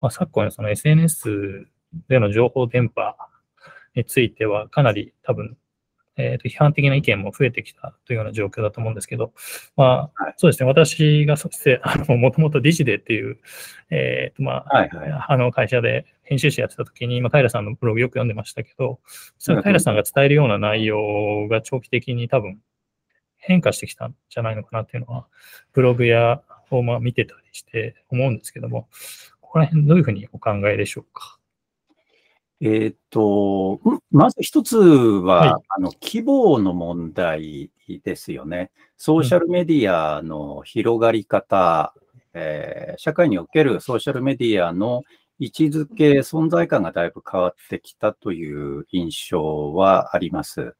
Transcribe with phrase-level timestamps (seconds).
[0.00, 1.66] まあ、昨今のその SNS
[2.08, 3.14] での情報伝播
[3.94, 5.56] については、かなり多分、
[6.16, 9.32] えー、と批判的な意見も増えてきたというような状況だと思うんですけど、
[9.76, 13.38] まあ、そうですね、私がそして、もともとディジデっていう、
[13.90, 19.00] えーとまあ、はいはい、あの会社で編集者やってた時に、今、平さんのブログよく読んでましたけど、
[19.38, 22.60] それ平さんが伝えるような内容が長期的に多分
[23.36, 25.26] 変化してきたんじゃないのかなっていうのは、
[25.72, 28.88] ブログやフォーマー見てたりして思うんですけども、
[29.50, 31.36] ここら辺どういうふうにお考えでしょうか？
[32.60, 33.80] えっ、と、
[34.12, 37.72] まず一つは、はい、あの、規模の問題
[38.04, 38.70] ですよね。
[38.96, 45.02] ソーシャルメディアの広がり方、うん、えー、社会におけるソーシャルメディアの
[45.40, 50.76] 位置づけ、存在感がだいぶ変わってきたという印象はあります。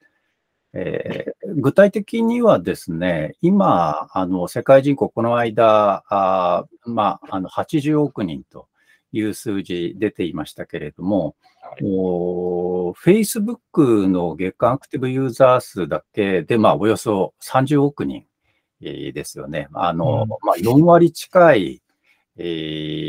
[0.73, 8.69] えー、具体的にはですね、今、あの世界人口、この間、あまあ、あの80億人と
[9.12, 18.24] いう数字出ていましたけれども、はい、Facebook の月間アクティブユーザー数だけで、まあ、およそ30億人
[18.80, 19.68] ですよね。
[19.73, 21.82] あの、うん、まあ、4割近い、
[22.37, 22.45] え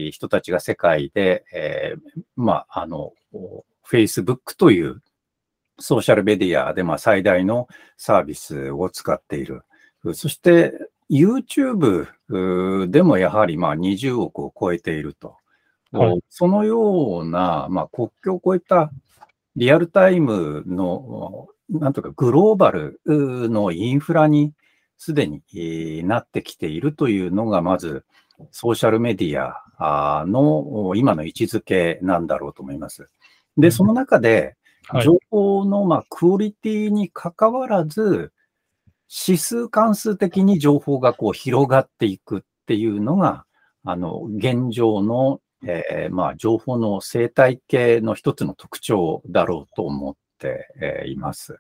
[0.10, 3.14] ー、人たちが世界で、えー、まあ、あの、
[3.88, 5.04] Facebook という
[5.82, 9.64] ソーシャルメディアでまあ最大のサービスを使っている。
[10.14, 10.74] そして
[11.10, 12.08] YouTube
[12.90, 15.36] でもやはりまあ20億を超えていると。
[15.92, 18.92] はい、そのような、まあ、国境を越えた
[19.58, 24.54] リアルタイムの、なんとかグローバルのインフラに
[24.98, 25.42] すでに
[26.06, 28.06] なってきているというのが、まず
[28.52, 33.10] ソーシャルメディアの今の位置づけなんだろうと思います。
[33.58, 34.56] で、その中で、
[35.04, 38.32] 情報のまあクオリティにかかわらず、
[39.28, 43.46] 指数関数的に情報がこう広がっていくっていうのが、
[43.84, 51.60] あの、現状の、え、まあ、情報の生態系の一つの特徴だろうと思っています。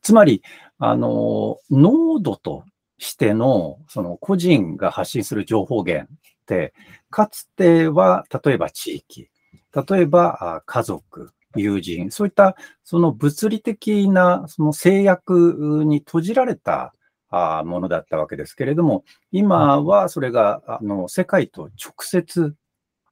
[0.00, 0.42] つまり、
[0.78, 2.64] あの、濃度と
[2.98, 6.16] しての、その個人が発信する情報源っ
[6.46, 6.72] て、
[7.10, 9.28] かつては、例えば地域、
[9.88, 16.94] 例えば家族、友人、そういったその物理的なその制約に閉じられた
[17.64, 22.54] ものだったわけですけれども、今はそれがあの世界と直接、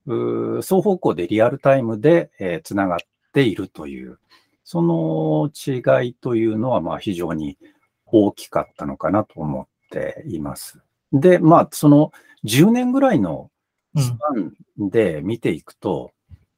[0.06, 2.30] 双方向でリアルタイムで
[2.64, 2.98] つながっ
[3.32, 4.18] ているという、
[4.64, 7.58] その違いというのはまあ非常に
[8.06, 10.78] 大きかったのかなと思っています。
[11.12, 12.12] で、まあ、その
[12.44, 13.50] 10年ぐらいの
[13.96, 16.12] スパンで見ていくと、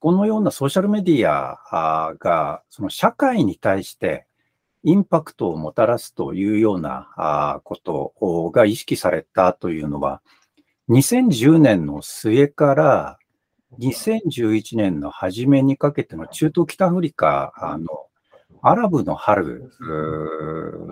[0.07, 4.25] このようなソーシャルメディアが、その社会に対して
[4.85, 10.23] インパクトをもたらすというようなことが意識されたというのは、
[10.91, 13.19] 2010年の末から
[13.81, 18.06] 2011年の初めにかけての中東北アフリカの
[18.63, 19.71] アラブの春、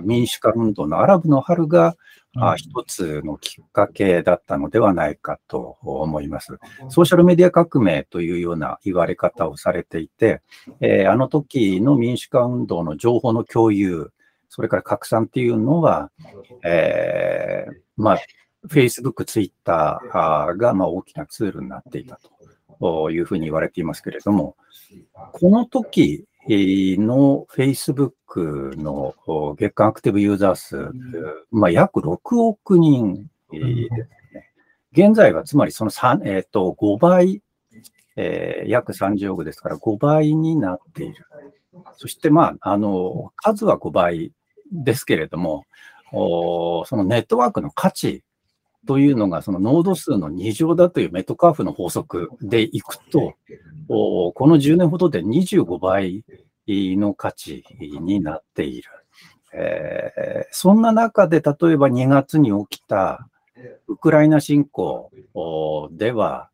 [0.03, 1.97] 民主化運動のアラブの春が、
[2.37, 6.59] あ一つのきっかけだったのではないかと思います。
[6.89, 10.43] ソーシャルメディア革命というような言われ方をされていて、
[10.81, 14.11] えー、あの時の民主化運動の情報の共有、
[14.49, 16.11] それから拡散っていうのは、
[16.65, 18.19] えー、まあ、
[18.69, 20.01] Facebook、Twitter
[20.57, 22.19] がまあ大きなツールになっていた
[22.81, 24.57] というふうに言われていますけれども、
[25.33, 29.15] この時、の Facebook の
[29.57, 30.91] 月間アクティブユーザー数、
[31.51, 33.63] まあ、約6億人です
[34.35, 34.51] ね。
[34.93, 37.43] 現在はつまりその3、えー、と5倍、
[38.17, 41.27] えー、約30億ですから5倍になっている。
[41.97, 44.33] そして、まあ、あの、数は5倍
[44.71, 45.65] ですけれども、
[46.13, 48.23] おそのネットワークの価値
[48.87, 53.35] というのが、そのノード数の2乗だというメトカーフの法則でいくと、
[53.89, 56.25] この10年ほどで25倍
[56.67, 58.91] の価値になっている。
[59.57, 63.29] えー、そんな中で、例えば2月に起きた
[63.87, 65.11] ウクライナ侵攻
[65.93, 66.51] では、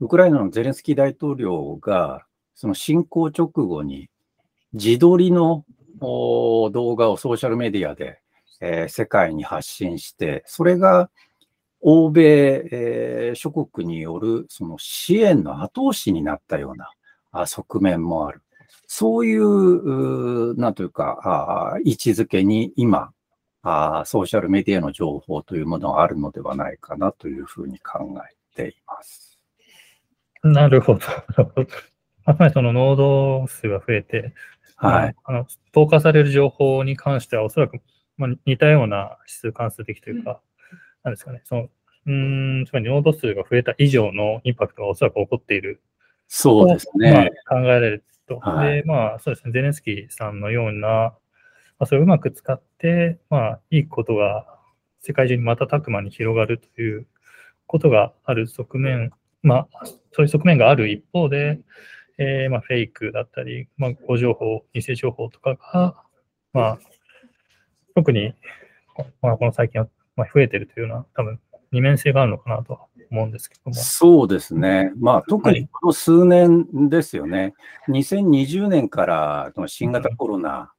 [0.00, 4.08] ウクライナのゼレンスキー大統領が、その侵攻直後に
[4.72, 5.64] 自撮りの
[6.00, 8.18] 動画をソーシャルメディアで、
[8.60, 11.10] えー、世界に発信して、それが
[11.82, 12.22] 欧米、
[12.70, 16.76] えー、諸国によるその支援の後押しになったよう
[17.34, 18.40] な側面もある。
[18.86, 23.12] そういう、なんというか、あ位置づけに今
[23.62, 29.38] あ、ソーシャルメディアの情報というものがあるのではないかなというふうに考えています。
[30.42, 31.00] なるほど。
[32.26, 34.34] やっぱりその濃度数が増えて、
[34.76, 37.80] はい、あの投下される情報に関しては、おそらく、
[38.16, 40.40] まあ、似たような指数関数的というか、
[41.02, 41.68] なんですかね、その、
[42.06, 45.80] うん、つまり濃度数が増えた以上のインパクトがおそらく起こっている。
[46.28, 47.30] そうですね。
[47.46, 48.38] まあ、考えられると。
[48.38, 51.14] はい、で、まあ、そうですね、ゼレンスキーさんのような、ま
[51.80, 54.46] あ、それをうまく使って、まあ、いいことが
[55.00, 57.06] 世界中に瞬く間に広がるという
[57.66, 59.12] ことがある側面、
[59.42, 61.58] まあ、そういう側面がある一方で、
[62.18, 65.96] えー、まあ、フェイクだったり、まあ、誤情報、偽情報とかが、
[66.52, 66.78] まあ、
[67.94, 68.34] 特に、
[69.20, 71.40] まあ、この最近は、まあ、増えてるというような、多分
[71.72, 72.78] 二面性があるのかなと
[73.10, 73.74] 思うんですけども。
[73.74, 74.92] そうですね。
[74.96, 77.54] まあ、特にこの数年ですよね。
[77.86, 80.72] はい、2020年から新型コロナ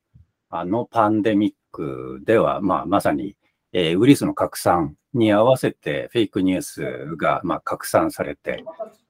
[0.51, 3.35] のパンデミックでは、まあ、まさに、
[3.73, 8.63] えー、ウイルスの拡散に合わせてフェイクニュースが、まあ、拡散されて、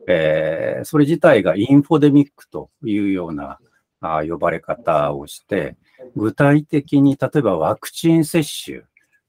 [0.08, 3.60] えー、それ自体がインフォデミックというような
[4.00, 5.76] あ呼ばれ方をして、
[6.16, 8.84] 具体的に例えばワクチン接種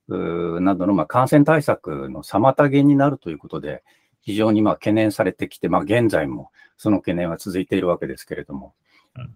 [0.08, 3.82] などのまあ感染対策の妨げになるということで、
[4.20, 8.74] 非常にまあ懸念されてきて、まあ、現在もその懸念は続いているわけですけれども、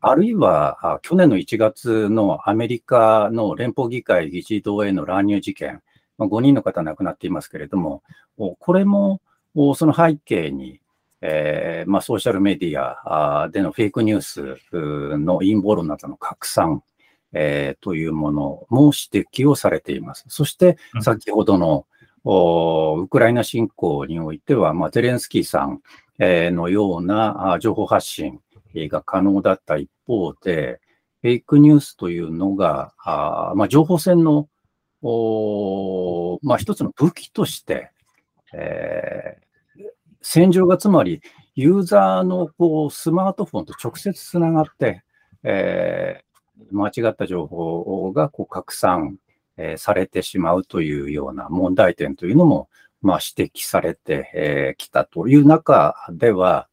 [0.00, 5.82] あるいは去年の1月のアメリカの連邦議会議事堂への乱入事件、
[6.16, 8.02] まあ、5人の方亡くなっていますけれども、
[8.36, 9.20] これも
[9.76, 10.80] その背景に、
[11.20, 16.82] えーまあ、ソーシャルメディアでのフェイクニュースの陰謀論などの拡散、
[17.32, 20.24] えー、というものも指摘をされています。
[20.28, 21.86] そして、先ほどの、
[22.24, 25.80] うん、ウクライナ侵攻においては、まあ、ゼレンスキーさん、
[26.18, 28.40] えー、のような情報発信
[28.74, 30.80] が可能だった一方で、
[31.22, 34.48] フェイクニュースというのが、あまあ、情報戦の
[35.02, 37.90] お、まあ、一つの武器として、
[38.54, 39.82] えー、
[40.22, 41.20] 戦場がつまり
[41.54, 45.02] ユーザーのこうスマートフォンと直接つながって、
[45.42, 46.27] えー、
[46.70, 49.18] 間違った情報がこう拡散、
[49.56, 52.68] え、されてしまうというような問題点というのも、
[53.02, 56.68] まあ、指摘されてき、えー、たという中では、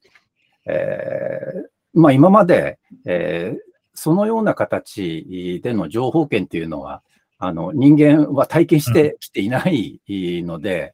[0.66, 3.60] えーまあ、今まで、えー、
[3.94, 7.02] そのような形での情報権というのは、
[7.38, 10.94] あの人間は体験してきていないので、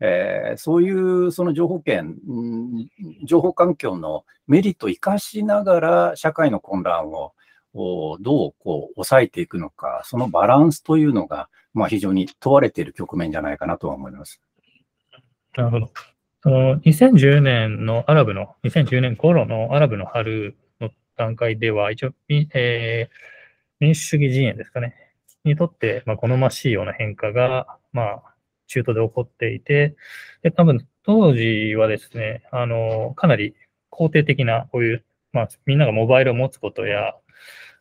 [0.00, 2.16] うん、え、そういうその情報権、
[3.24, 7.32] 情報環境のメリットを生かしながら社会の混乱を
[7.74, 14.40] をどうこう抑えていくのか、そのバランスというのが、まあ、非常に問われている局面じゃないかなとは思います。
[15.56, 15.90] なるほど。
[16.42, 23.14] その2010年のアラブの、2010年頃のアラブの春の段階では、一応、えー、
[23.80, 24.94] 民主主義陣営ですかね、
[25.44, 28.22] にとって、まあ、好ましいような変化が、まあ、
[28.68, 29.96] 中東で起こっていて、
[30.42, 33.54] で、多分、当時はですね、あの、かなり
[33.90, 37.14] 肯定的な、こういう、まあ、みんながモバイルを持つことや、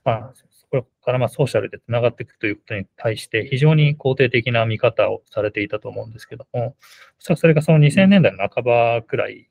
[0.08, 6.78] まあ、そこからまあソーシャルでつながっていくということに対して、非常に肯定的な見方をされていたと思うんですけども、
[7.20, 9.50] それがその2000年代の半ばくらい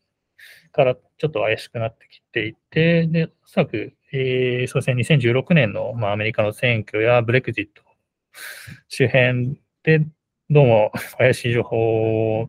[0.73, 7.83] からちょっと怪しくなってきていて、で、おそらく、えー、そうですね、2016年の、まあ、アメリカの選挙やブレクジット
[8.89, 10.07] 周辺で、
[10.49, 12.49] どうも 怪しい情報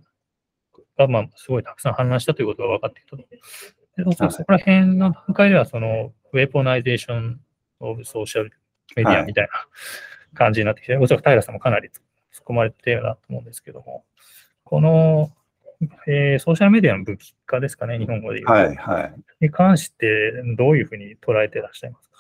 [0.98, 3.24] が、まあ、すごいたくさん氾濫したということが分かっていたと。
[3.28, 8.52] でそこら辺の段階では、その、 weaponization of social
[8.96, 9.50] media みたいな
[10.34, 14.04] 感じになってきて、はい、おそらく平さんもかなり突っ込まれてるなと思うんですけども、
[14.64, 15.32] この、
[16.08, 18.54] えー、ソーシャルメディアの武器化ですかね、日本語で言うと。
[18.54, 19.14] はいはい。
[19.42, 22.18] に関して、どういうふうに捉えていらっしゃいますか？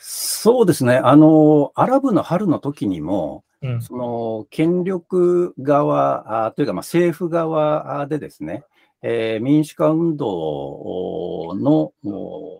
[0.00, 0.96] そうですね。
[0.96, 8.64] あの、アラブの春の時にも、うん、その権力側あというか、まあ、政府側でですね、
[9.02, 11.92] えー、民主化運動の、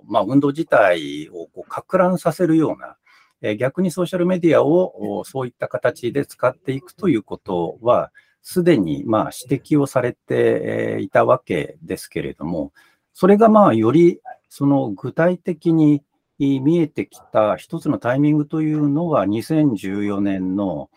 [0.06, 2.96] まあ、運動自体をこう拡乱させるような、
[3.42, 8.10] え、逆にソーシャルメディアをそういった形で使っていくということは、
[8.42, 12.72] すでにまあ指摘をされていたわけですけれども、
[13.14, 16.02] それがまあよりその具体的に
[16.38, 20.90] 見えてきた一つのタイミングというのは、2014年の、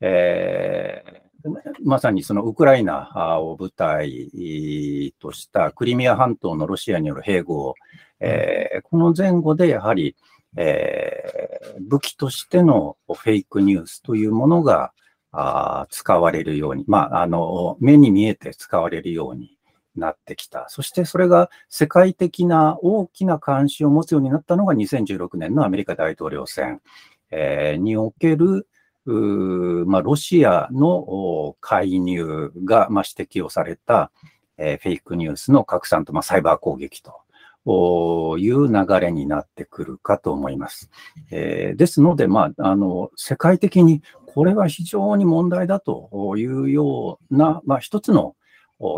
[0.00, 1.21] えー、
[1.82, 7.74] まさにそのウクライナを舞台としたクリミア半島のロシアによる併合、
[8.20, 10.16] えー、この前後でやはり、
[10.56, 14.92] えー、武器としてのフェイクニュースというものが
[15.32, 19.56] あ使われるように、まあ、あの目に見えて使われるように
[19.96, 20.66] なってきた。
[20.68, 26.80] そしてそれが世界的な大きな関心を持つようになったのが2016年のアメリカ大統領選、
[27.30, 28.68] えー、における
[29.04, 34.12] まあ、ロシアの介入が、まあ、指摘をされた、
[34.58, 37.12] えー、フェイクニュースの拡散と、まあ、サイバー攻撃と
[38.38, 40.90] いう流れになってくるかと思います。
[41.30, 48.34] えー、ですので、まあ、あの世界的にこれは非常に問題だというような、まあ、一つの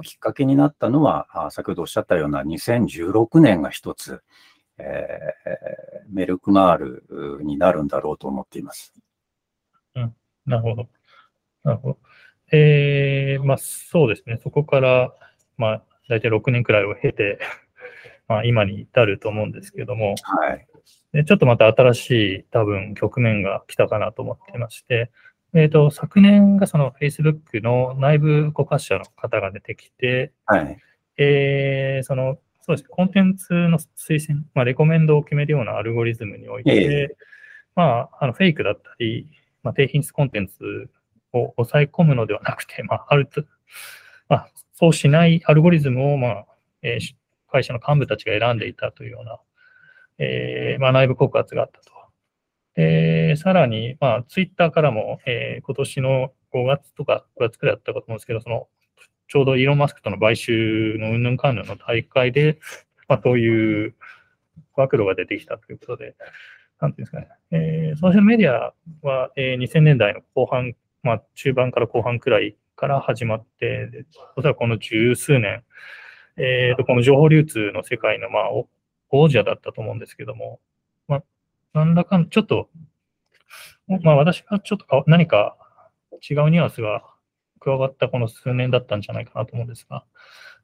[0.03, 4.23] きっかけになったのは、先ほどおっしゃったような2016年が一つ、
[4.79, 8.95] えー、メルクマールになるんだろうと思っています。
[9.95, 10.15] うん、
[10.47, 10.89] なるほど。
[11.65, 11.99] なるほど。
[12.53, 15.13] えー、まあそうですね、そこから、
[15.57, 17.39] まあ大体6年くらいを経て、
[18.29, 20.67] まあ今に至ると思うんですけども、はい。
[21.13, 22.11] でちょっとまた新し
[22.41, 25.11] い多分局面が来たかなと思ってまして、
[25.55, 30.79] えっ、ー、と、昨年がその Facebook の内部告発者の方が出てきて、はい。
[31.17, 37.17] えー、その、そうですね、コンテンツの推薦、まあ、レコメンドを決めるようなアルゴリズムにおいて、えー、
[37.77, 39.29] まあ、あの、フェイクだったり、
[39.65, 40.89] まあ、低品質コンテンツ
[41.33, 43.43] を抑え込むのではなくて、まあ、あると、
[44.29, 46.47] まあ、そうしないアルゴリズムを、まあ、
[46.83, 47.15] えー、
[47.51, 49.41] 会社の幹部たちが選んでいたというような、
[50.19, 51.95] えー、まあ、内部告発があったと。
[52.77, 58.69] えー、さらに、まあ、ツイッターからも、えー、今年の5月とか9月くらいだったかと思うんですけど、その、
[59.29, 62.59] ちょうどイーロン・マスクとの買収のうんぬんかんぬんの大会で、
[63.09, 63.95] まあ、そういう
[64.77, 66.17] 暴露が出てきたということで、
[66.81, 75.63] なんていうんですかね、えー、ソーシャルメディアは、えー、2000年代の後半、まあ、中盤から後半くらいから始まって、おそらくこの十数年、
[76.37, 78.51] えーと、この情報流通の世界の、まあ、
[79.11, 80.61] 王者だったと思うんですけども、
[81.07, 81.23] まあ、
[81.75, 82.69] なんだかんちょっと、
[83.87, 85.57] まあ、私はちょっと何か
[86.29, 87.05] 違うニュアンスが
[87.61, 90.05] 加わったこの数年だったんじゃないかなと思うんですが、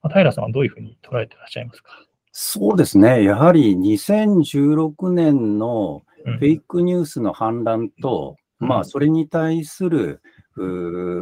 [0.03, 1.91] まあ、平さんはどういうふうに捉えてらっしゃいますか？
[2.33, 3.25] そうですね。
[3.25, 10.23] やはり2016年のフェイクニュースの反乱と、うん、まあ、それに対する、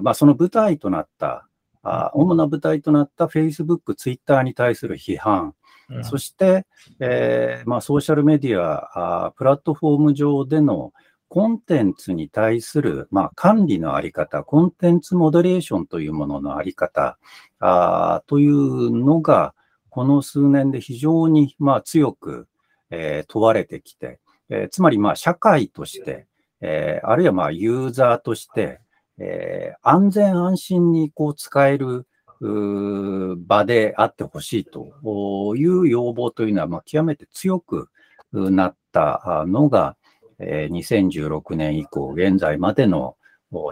[0.02, 1.48] まあ、その舞台となった、
[1.82, 5.54] あ主な舞台となった Facebook、Twitter に対する批判、
[5.88, 6.66] うん、そして、
[7.00, 10.92] えーまあ、ソーシャルメディアあ、プラットフォーム上での
[11.28, 17.18] コンテンツに対する、まあ、管理のあり方、コンテンツモデレーションというもののあり方
[17.60, 19.54] あというのが、
[19.98, 22.46] この数年で非常に、まあ、強く、
[22.88, 26.28] え、問われてきて、え、つまり、まあ、社会として、
[26.60, 28.78] え、あるいは、まあ、ユーザーとして、
[29.18, 32.06] え、安全安心にこう使える
[32.40, 37.88] 場であってほしいという要望というのは、ま、極めて強く
[38.32, 39.96] なったのが、
[40.38, 43.16] え、2016年以降、現在までの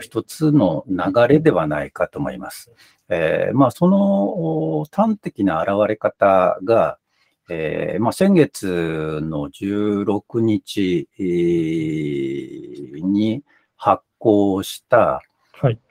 [0.00, 2.70] 一つの流れではないかと思います。
[3.08, 6.98] えー、まあ、その端的な現れ方が、
[7.48, 11.08] えー、まあ、先月の16日
[13.02, 13.42] に
[13.76, 15.22] 発行した、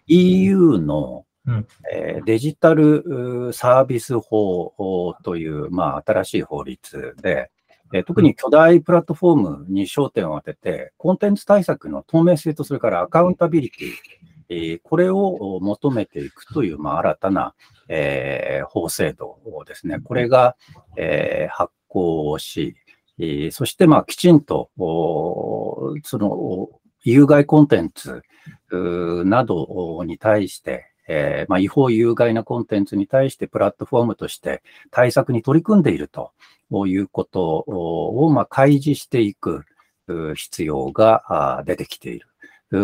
[0.08, 7.50] EU の、うんえー、デジタルサービス法という、まあ、新しい法律で、
[7.94, 13.92] え、特に巨大プラットフォームに焦点を当てて、コンテンツ対策の透明性とそれからアカウンタビリティ、
[14.50, 17.56] え、これを求めていくという、まあ、新たな、
[17.88, 20.00] えー、法制度ですね。
[20.00, 20.56] これが、
[20.98, 22.76] えー、発行し、
[23.20, 26.70] え、そして、まあ、きちんと、その、
[27.04, 28.24] 有害コンテンツ
[28.72, 36.32] などに対して、えー、まあ、違法有害なコンテンツに対してプラットフォームとして対策に取り組んでいると
[36.88, 39.64] いうことを、まあ、開示していく
[40.36, 42.28] 必要が出てきている。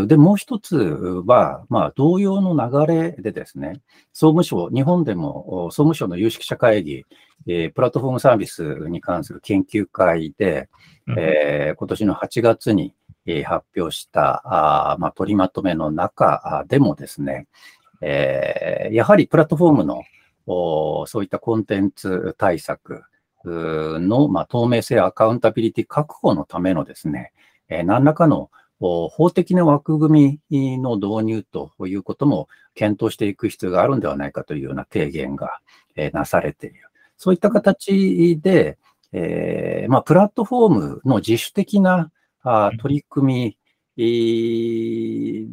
[0.08, 3.82] で、もう一つは、まあ、同様の流れでですね、
[4.14, 7.06] 総務省、日本でも総務省の有識者会議、
[7.48, 10.70] えー、プラットフォームサービスに関する研究会で、
[11.18, 12.94] えー、今年の8月に
[13.44, 14.42] 発表した
[14.94, 17.48] あ、まあ、取りまとめの中でもですね、
[18.02, 20.04] えー、やはりプラットフォームの
[21.08, 23.04] そういったコンテンツ対策
[23.46, 27.32] の、まあ、透明性、アカウンタビリティ確保のためのですね、
[27.70, 35.60] えー、何らかの法的な枠組みの導入ということも検討していく必要があるんではないかというような提言が、
[35.96, 36.90] えー、なされている。
[37.18, 38.80] そういった形で、
[39.14, 43.58] えーまあ、プラットフォームの自主的なあ取り組み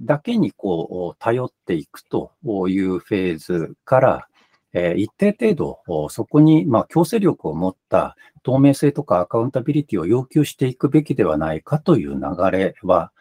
[0.06, 2.32] だけにこう頼っていくと
[2.68, 4.28] いうフェーズから、
[4.72, 13.12] え一定程度、そこにま強制力を持った透明性とかアカウンタビリティを要求していくべきではないかという流れは、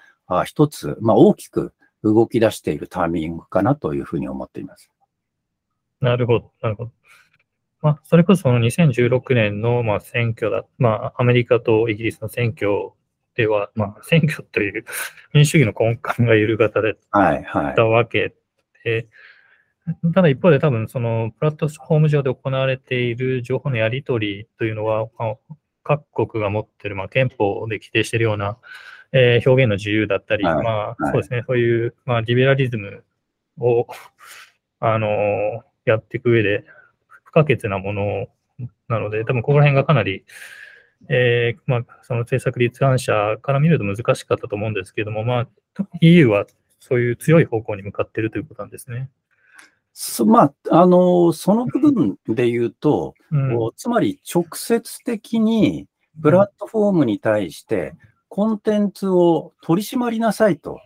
[0.46, 4.92] 一つ、ま大きく動き出しているタイミングかなというふうに思っています。
[6.00, 6.92] なるほど、なるほど。
[7.82, 12.92] まあ、それこそその2016年のま選挙だ、まあ、アメリカとイギリスの選挙
[13.38, 14.84] では、まあ、選挙という
[15.34, 16.98] 民主主義の根幹が揺るがされ
[17.76, 18.34] たわけ
[18.84, 19.08] で、
[20.14, 25.36] ただ一方で多分そのプラットフォーム上で行われている情報のやり取りというのは、まあ、
[25.84, 28.58] 各国が持っている、まあ、憲法で規定しているような、
[29.14, 33.04] えー、表現の自由だったり、はい、まあ、そうですね、そういう、まあ、リベラリズム
[33.60, 33.88] を、
[34.80, 35.08] あの、
[35.86, 36.66] やっていく上で
[37.24, 38.28] 不可欠なもの
[38.90, 40.26] なので、多分ここら辺がかなり、
[41.10, 45.48] えー、まあ、その政策立案者から見ると難しかったと思うんですけれども、まあ、
[46.02, 46.46] EU は
[46.80, 49.10] そういう強い方向に向かっているということなんですね。
[50.26, 55.88] まあ、あの、その部分で言うと、うん、つまり直接的に
[56.22, 57.94] プラットフォームに対して
[58.30, 60.80] コンテンツを取り締まりなさいと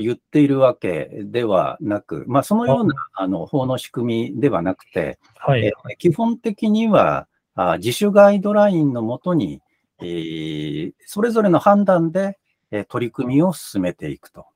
[0.00, 3.28] 言っているわけではなく、まあ、そのようなあ。
[3.28, 9.60] の法の仕組みではなくて、はい、え基本的にはあ自主ガイドラインのもとに、
[10.00, 12.38] えー、それぞれの判断で、
[12.70, 14.46] え取り組みを進めていくと。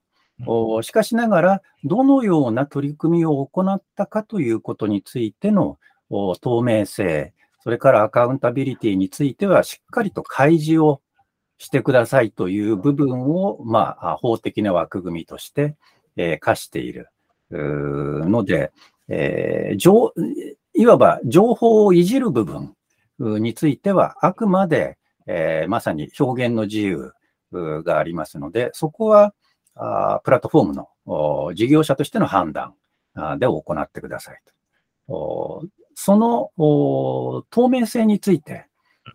[0.81, 5.77] しかしながら、どのような取り組みを行ったかということについての
[6.09, 11.01] 透明性、それからアカウンタビリティについては、しっかりと開示を
[11.57, 15.75] してくださいという部分を、まあ、法的な枠組みとして、
[16.17, 17.07] えー、課している
[17.51, 18.71] ので、
[19.07, 20.11] えー、
[20.73, 22.73] いわば情報をいじる部分
[23.39, 24.97] については、あくまで、
[25.27, 27.13] えー、まさに表現の自由
[27.51, 29.33] がありますので、そこは
[29.75, 32.75] あプラットフォームの事業者としての判断
[33.39, 34.41] で行ってください
[35.07, 35.63] と。
[35.93, 36.51] その
[37.49, 38.65] 透明性について、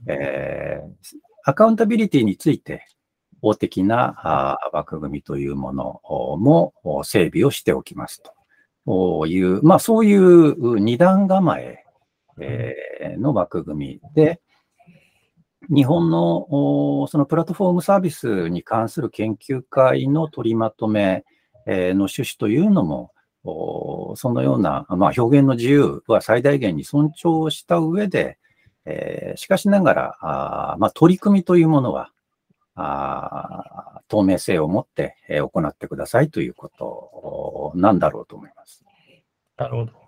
[0.06, 0.88] えー、
[1.44, 2.86] アカウンタビリティについて、
[3.42, 6.72] 法的な枠組みというものも
[7.04, 8.22] 整備をしておきます
[8.86, 11.85] という、まあそういう二段構え
[12.38, 14.40] の枠組みで、
[15.68, 21.24] 日本のそのプラットフォームサービスに関する研究会の取りまとめ
[21.66, 23.12] の趣旨というのも、
[24.16, 28.38] そのような、まあ、表現の自由は最大限に尊重した上で、
[28.84, 32.10] えー、しかしながら、あまあ、取り組みというものは、
[32.74, 38.84] あ透明性を持って、行ってくださいということなんだろうと思います。
[39.56, 40.05] なるほど。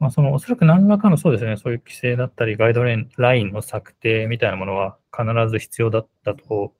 [0.00, 6.72] まあ、そのおそらく何らかのそうですね、そういう規制だったり、ガイドラインの策定みたいなものは必ず必要だったと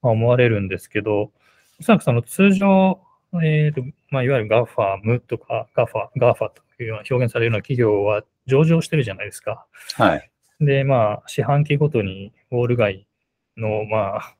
[0.00, 1.32] 思われるんですけど、
[1.80, 3.00] おそらくその通常、
[3.42, 9.66] えーとまあ、いわゆる GAFA、とか GAFA、GAFA というような表現されるような企業は上場してるじゃないですか。
[9.94, 10.30] はい。
[10.60, 13.08] で、まあ、四半期ごとにウォール街
[13.56, 14.36] の、まあ、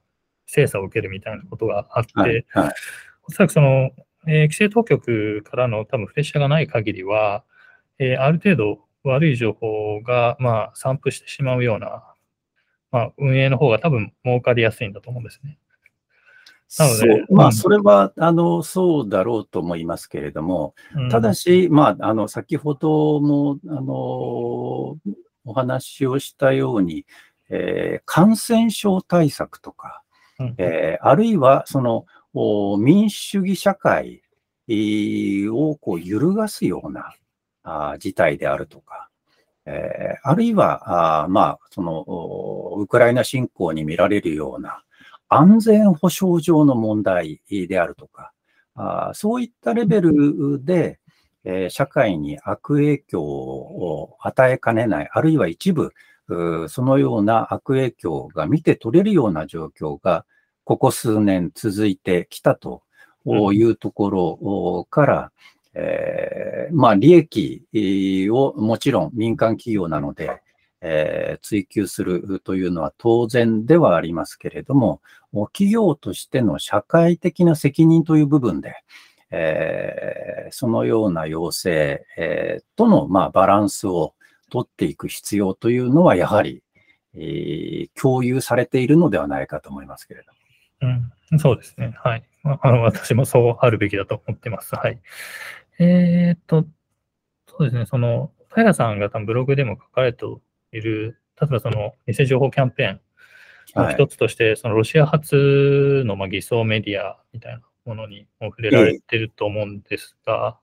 [0.46, 2.74] 精査を受けるみたいなことがあって、はいはい、
[3.24, 3.90] おそらくその、
[4.28, 7.42] えー、規制当局からの多分プレッシャーがない限りは、
[8.02, 12.04] えー、ある程度悪い情報が、まあ、散布してしまうような、
[12.90, 15.58] まあ、運営の方が多分儲かりやすいんだと思うんですね。
[16.78, 20.74] なので、まあ、それは、あの、そうだろうと思いますけれども、
[21.10, 23.92] ただし、まあ、あの、先ほども、あの、
[25.44, 27.04] お話をしたように、
[27.50, 30.02] えー、感染症対策とか、
[30.38, 32.06] うん、えー、あるいはその
[32.78, 34.22] 民主主義社会
[35.50, 37.14] をこう揺るがすような
[37.62, 39.08] あ事態であるとか、
[39.66, 44.82] えー、あるいは、あまあ、そのウクライナ侵攻に見られるような
[45.28, 48.32] 安全保障上の問題であるとか、
[48.74, 50.98] あそういったレベルで、
[51.44, 55.92] えー、社会に悪影響を与えかねない、あるいは一部、
[56.68, 60.24] そのような悪影響が見て取れるような状況が、
[60.64, 62.82] ここ数年続いてきたと
[63.26, 65.32] いうところから、
[65.74, 70.40] えー、まあ、利益をもちろん民間企業なので、
[70.80, 75.00] えー、追求するというのは当然ではありますけれども、
[75.52, 78.74] 企業としての社会的な責任という部分で、
[79.30, 84.14] えー、そのような要請、えー、との、まあ、バランスを
[84.50, 86.62] 取っていく必要というのは、やはり、
[87.14, 91.12] えー、共有されているのではないかと思いますけれども。
[91.32, 91.94] うん、そうですね。
[92.02, 92.24] はい。
[92.44, 94.74] あの私もそうあるべきだと思ってます。
[94.74, 94.98] はい。
[95.78, 96.66] えー、っと、
[97.46, 97.86] そうですね。
[97.86, 100.24] その、平さんが多分ブログでも書かれて
[100.72, 103.00] いる、例えばその偽情報キャンペーン
[103.82, 110.58] の一つとして、はい、そのロシア発のまあ偽装メディアみたいなものにも触れられてると思うんですが、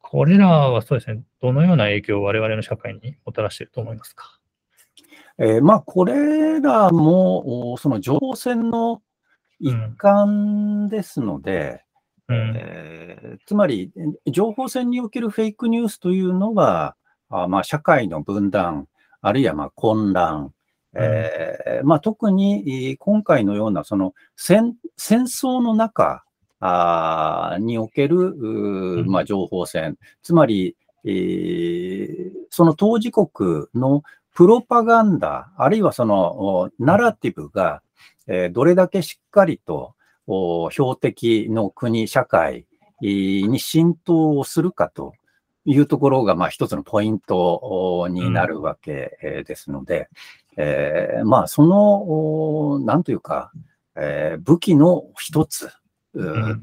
[0.00, 4.38] これらはそうですね、どのような影響を我々の社会にもたらしていると思いますか？
[5.38, 9.02] えー、まあ、これらも、その情報戦の
[9.60, 11.84] 一環ですので、
[12.28, 13.90] うん、えー、つまり、
[14.26, 16.96] 情報戦におけるフェイクニュースというのは、
[17.30, 18.86] あまあ、社会の分断、
[19.20, 20.52] あるいはまあ混乱、
[20.94, 26.24] えー、まあ、特に今回のようなその戦戦争の中
[26.60, 28.34] あにおける、
[29.06, 34.02] まあ、情報戦、つまり、えー、その当事国の
[34.34, 37.82] プロパガンダ、あるいはそのナラティブが、
[38.26, 39.94] えー、どれだけしっかりと
[40.70, 42.66] 標的の国、社会
[43.00, 45.14] に浸透をするかと
[45.64, 50.08] いうところが、まあ、一つのポイントになるわけですので、
[50.56, 53.52] うん、えー、まあ、その、なんというか、
[53.96, 55.70] えー、武器の一つ、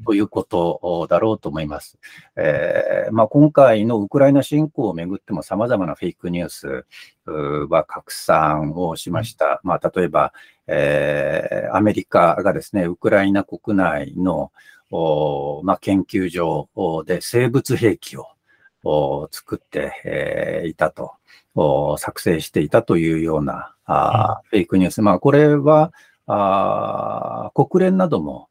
[0.04, 1.98] ということだろうと思います。
[2.36, 6.86] えー、まあ、今回のウクライナ侵攻をめぐっても様々なフェイクニュース
[7.70, 9.60] は拡散をしました。
[9.64, 10.32] まあ、例えば、
[10.66, 14.52] えー、アメリカがですね、ウクライナ国内の
[14.90, 16.68] まあ、研究所
[17.04, 18.16] で生物兵器
[18.84, 21.12] を作って、えー、いたと、
[21.98, 25.02] 作成していたというようなあ、フェイクニュース。
[25.02, 25.92] まあ、これは、
[26.26, 28.48] あ国連なども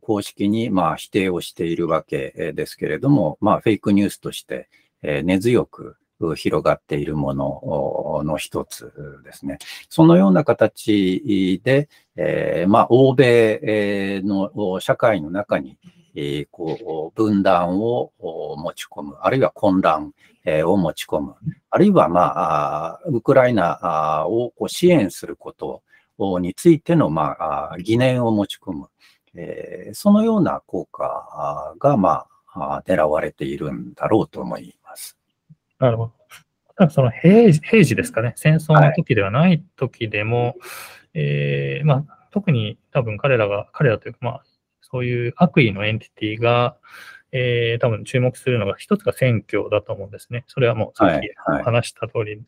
[0.00, 4.68] 公式にまあ否定をしているわけですけれども、まあ、フェイクニュースとして
[5.02, 5.96] 根強く
[6.36, 8.92] 広がっているものの一つ
[9.24, 9.58] ですね。
[9.88, 15.78] そのような形で、えー、まあ、欧米の社会の中に、
[16.14, 20.12] え、こう分断を持ち込む、あるいは混乱
[20.64, 21.34] を持ち込む、
[21.70, 25.82] あるいは、まあ、ウクライナをこう支援すること
[26.38, 27.36] についての、ま
[27.72, 28.88] あ、疑念を持ち込む、
[29.34, 35.16] えー、そのような効果が、まあ、狙われているんだろうと思います。
[35.78, 36.12] なるほ
[36.78, 36.90] ど。
[36.90, 40.54] その平時平時ですかね、戦争の時ではない時でも、はい、
[41.14, 44.44] えー、まあ、特に多分彼らが、彼らというか、まあ、
[44.80, 46.76] そういう悪意のエンティティが、
[47.32, 50.44] えー、多分注目するのが、一つが選挙だと思うんですね。
[50.46, 51.28] それはもうさっき
[51.64, 52.20] 話した通り。
[52.20, 52.44] はいはい、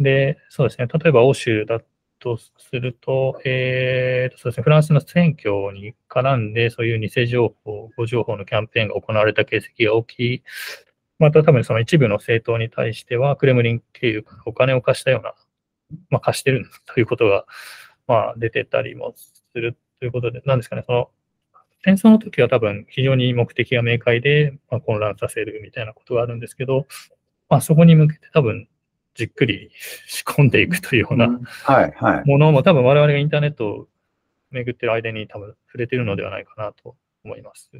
[0.00, 1.80] で、そうですね、例えば欧州だ
[2.26, 10.42] とすると、えー、そうですね、フランスの選挙に絡んで、そういう偽情報、誤情報のキャンペーンが行われた形跡が大きい、
[11.20, 15.34] また多分その一部の政党に対しては、クレムリン経由からお金を貸したような、
[16.10, 17.46] まあ、貸してる ということが、
[18.08, 21.10] まあ、出てたりもするということで、なんですかね、その
[21.84, 26.88] 戦争の時は多分非常に目的が明快で、まあ、混乱させるみたいなことがあるんですけど、
[27.48, 28.68] まあ、そこに向けて多分
[29.16, 29.70] じっくり
[30.06, 31.28] 仕込んでいくというような
[32.24, 33.88] ものも多分我々がインターネットを
[34.50, 37.70] 巡ってる間に多分触れてるのではないかなと思います。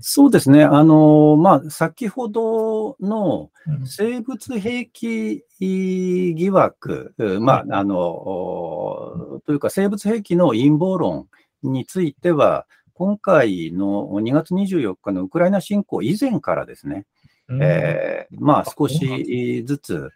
[0.00, 0.64] そうですね。
[0.64, 3.50] あの、まあ、先ほどの
[3.84, 11.26] 生物兵器疑惑、うん、まあ、あの、というか生物兵器の陰謀論
[11.62, 17.06] については、今回の2月24日のウクライナ侵攻以前からですね、
[17.48, 20.10] うん、えー、まあ、少しずつ、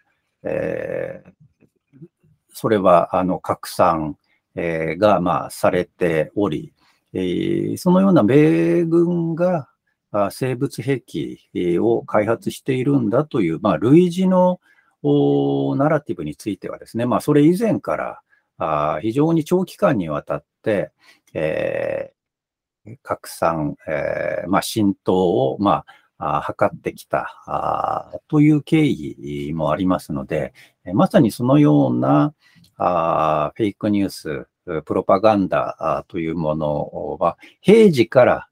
[0.49, 2.07] えー、
[2.53, 4.17] それは、あの、拡散、
[4.55, 6.73] えー、が、まあ、されており、
[7.13, 9.69] えー、そのような米軍が
[10.31, 11.39] 生物兵器
[11.79, 14.59] を開発しているんだという、まあ、類似の
[15.75, 18.21] ナラティブについてはですね、まあ、それ以前から
[18.57, 20.91] あ非常に長期間にわたって、
[21.33, 25.13] えー、拡散、えーまあ、浸透
[25.53, 25.85] を、まあ、
[26.19, 30.53] 図ってきたあという経緯もありますので、
[30.93, 32.33] まさにそのような
[32.77, 34.47] あフェイクニュース、
[34.85, 38.47] プロパガンダというものは、平時から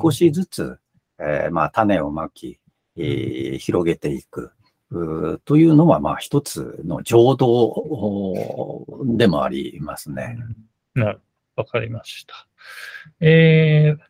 [0.00, 0.78] 少しずつ、うん、
[1.18, 2.58] えー、まあ、種をまき、
[2.96, 4.52] えー、広げていく。
[5.44, 10.38] というのは、まあ、一つの情動でもありますね。
[10.94, 11.20] なる
[11.56, 12.46] わかりました。
[13.20, 14.00] えー、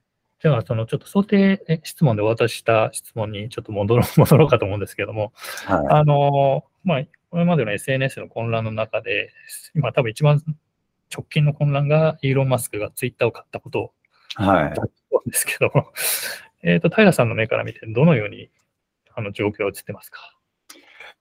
[0.43, 5.33] では、そのちょっと想定質問でお渡しした質問にちょっと戻ろう 戻ろうかと思うんですけども、
[5.67, 9.33] はい、あの、まあ、これまでの SNS の混乱の中で、
[9.75, 10.43] 今多分一番
[11.15, 13.93] 直近の混乱がイーロン・マスクがツイッターを買ったこと
[14.37, 15.93] だと思うんですけども、
[16.63, 18.51] えっ、と、平さんの目から見て、どのように
[19.15, 20.35] あの状況は映ってますか？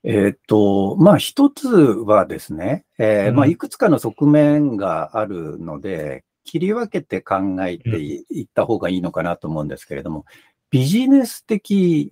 [0.04, 7.36] えっ、と、まあ、一つはですね、えー、まあ、いくつかの側面があるので、切り分けて考
[7.68, 10.26] えていった方がいいのかなと思うんですけれども、
[10.72, 12.10] ビジネス的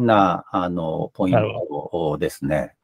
[0.00, 2.74] な、あの、ポイントですね。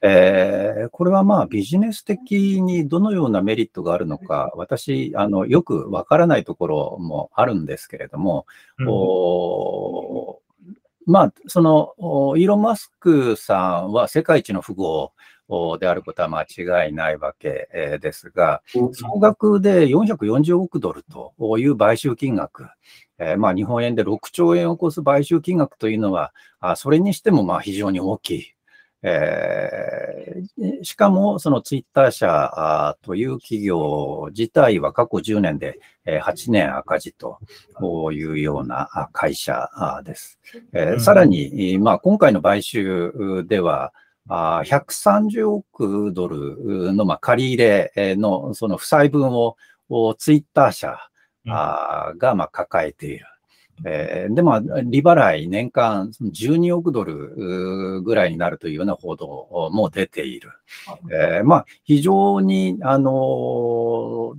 [0.00, 8.46] えー、これはまあビジネス的にどのようなメリットがあるのか、私、あのよくわからないところもあるんですけれども、
[8.78, 10.40] うん、お
[11.06, 11.94] まあ、その
[12.36, 15.12] イーロン・マスクさんは世界一の富豪
[15.80, 22.66] であることは間違いないわけですが、総額で440億ドルという買収金額、
[23.18, 28.54] えー、まあ日本円で6兆円を超す買収金額というのは、あそれにしてもまあ非常に大きい。
[29.00, 37.38] えー、しかも、そのツイッター社という企業自体は過去10年で8年赤字と
[38.12, 39.68] いうような会社
[40.04, 40.40] です。
[40.72, 43.92] えー、さらに、まあ、今回の買収では、
[44.28, 49.56] 130億ドルのまあ借り入れのその負債分を
[50.18, 50.98] ツイッター社
[51.46, 53.26] がまあ抱えている。
[53.84, 60.50] えー、で、まあ、利払い年間12億ドルぐらいになるというような報道も出ている。
[61.12, 64.34] えー、まあ、非常に、あの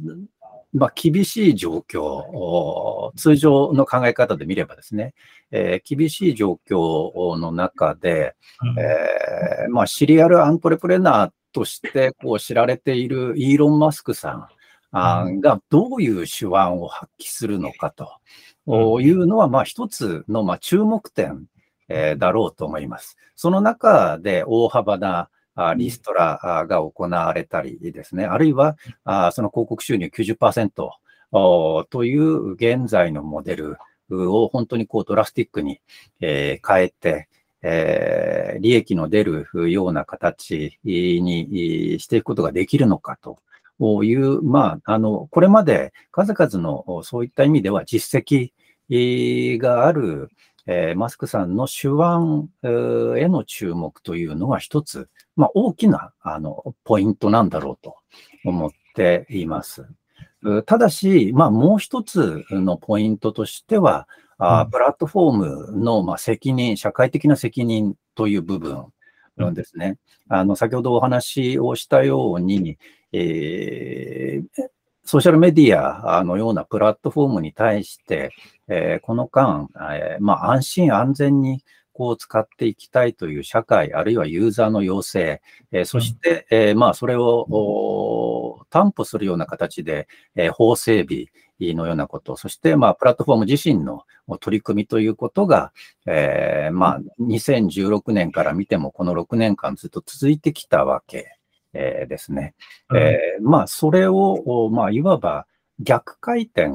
[0.74, 5.14] まあ、厳しい状況、通常の考え方で見ればですね、
[5.52, 8.36] えー、厳しい状況の中で、
[8.78, 14.48] えー、まあ、シリアルアントレプレナーとしてこう知られているイーロン・マスクさ
[14.94, 21.46] んがどういう手腕を発揮するのかというのは、まあ、一つのまあ注目点、
[21.88, 23.18] えー、だろうと思います。
[23.36, 25.30] その中で大幅な
[25.78, 28.78] リストラが行われたりですね、あるいは
[29.32, 30.70] その広告収入90%
[31.90, 33.78] という現在のモデル
[34.12, 35.80] を本当にこうドラスティックに
[36.20, 37.28] 変えて、
[37.62, 43.38] え利益の出るような形にしていくことができるのかと
[44.04, 48.52] いう、まあ、あの、これまで数々のそういった意味では実績
[49.58, 50.30] がある、
[50.68, 57.96] えマスクさんの手腕への注目というのは一つ、まあ、大きなあのポイントなんだろうと
[58.46, 59.86] 思っています。
[60.66, 68.86] ただし、まあ、もう一つのポイントとしては、あプラットフォームのまあ責任、社会的な責任という部分
[69.36, 69.98] なんですね。
[70.30, 72.78] あの先ほどお話をしたように、
[73.12, 74.70] えー、
[75.04, 78.32] ソーシャルメディアのようなプラットフォームに対して、
[78.68, 81.64] えー、この間、えー、まあ、安心安全に
[82.08, 91.28] を使っていきたいという社会、あるいはユーザーの要請、えー、そして、えー、まあ、それを担保するような形で、えー、法整備
[91.60, 94.04] のようなこと、そして、まあ、プラットフォーム自身の
[94.40, 95.72] 取り組みということが、
[96.06, 101.38] えー、まあ、2016年から見ても、この6年間ずっと続いてきたわけ、
[101.74, 102.56] えー、ですね。
[102.96, 105.46] えー、まあ、それを、まあ、いわば
[105.80, 106.72] 逆回転、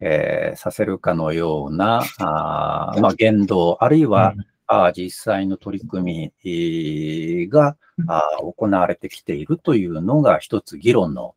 [0.00, 4.34] えー、させるかのような、あまあ、言動、あるいは、
[4.66, 11.34] あ実際の取り組みがあ行われてきているというのが一つ議論の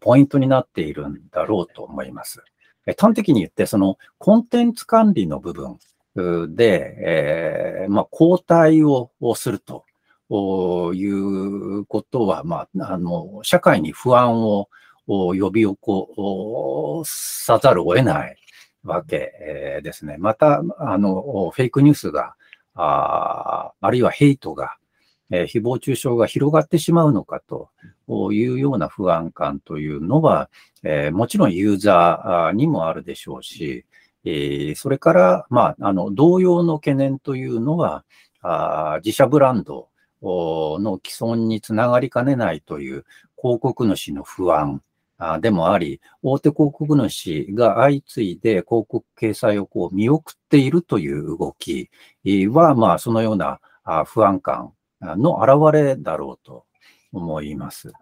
[0.00, 2.42] ポイントになっているんだろうと思います。
[2.98, 5.78] 端的に言って、そのコンテンツ管理の部分
[6.54, 9.84] で、えー、まあ、交代をすると
[10.94, 14.68] いうことは、まあ、あの、社会に不安を
[15.06, 18.36] 呼び起こさざるを得ない
[18.82, 20.16] わけですね。
[20.18, 22.34] また、あの、フェイクニュースが
[22.74, 24.76] ああるいはヘイトが、
[25.30, 27.70] えー、誹謗中傷が広がってしまうのかと
[28.32, 30.50] いうような不安感というのは、
[30.82, 33.84] えー、もちろんユーザーにもあるでしょうし、
[34.24, 38.04] えー、それから、まあ、あの同様の懸念というのは、
[38.42, 39.88] あ自社ブランド
[40.22, 43.04] の既存につながりかねないという
[43.40, 44.82] 広告主の不安
[45.40, 51.90] でもあり、大手広告主が相次いで広告掲載をこう見送っているという動き
[52.50, 53.60] は、まあ、そのような
[54.06, 56.64] 不安感の表れだろうと
[57.12, 57.92] 思います。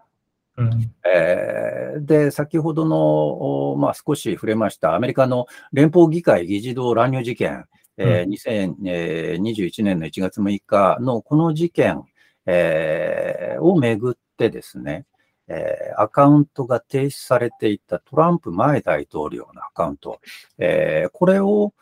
[0.57, 7.65] うんえー、で、先ほどの、まあ、少し触れましたアメリカの連邦議会議事堂乱入事件、
[7.97, 12.03] えー、2021年の1月6日のこの事件、
[12.45, 15.05] えー、をめぐってですね、
[15.53, 20.21] えー、アカウントが停止されていたトランプ前大統領のアカウント、
[20.57, 21.73] えー、これを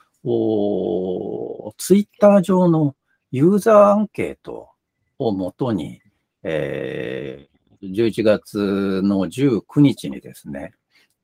[1.77, 2.95] ツイッター上の
[3.31, 4.69] ユーザーアンケート
[5.19, 6.01] をもとに、
[6.41, 10.73] えー、11月の19日にですね、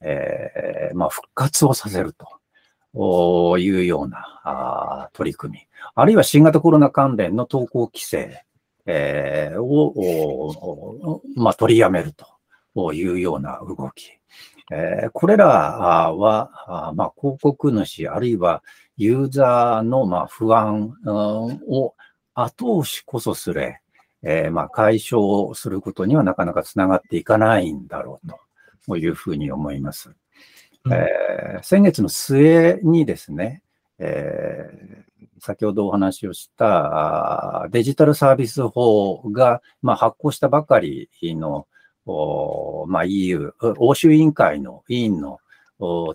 [0.02, 2.28] えーまあ、復活をさせると。
[2.98, 8.46] いうような取り組み、あるいは新型コロナ関連の投稿規制、
[8.86, 12.35] えー、を、まあ、取りやめると。
[12.76, 14.12] というような動き。
[14.72, 18.64] えー、これらは、まあ、広告主、あるいは
[18.98, 20.94] ユーザーのまあ不安
[21.68, 21.94] を
[22.34, 23.82] 後押しこそすれ、
[24.24, 28.28] えー、まあ解消することにはなかなかつながっていかないんだろう
[28.86, 30.16] というふうに思います。
[30.92, 33.62] えー、先月の末にですね、
[33.98, 41.68] えー、先ほどお話をしたデジタルサービス法が、まあ、発行したばかりの
[42.06, 45.40] まあ、EU、欧州委員会の委員の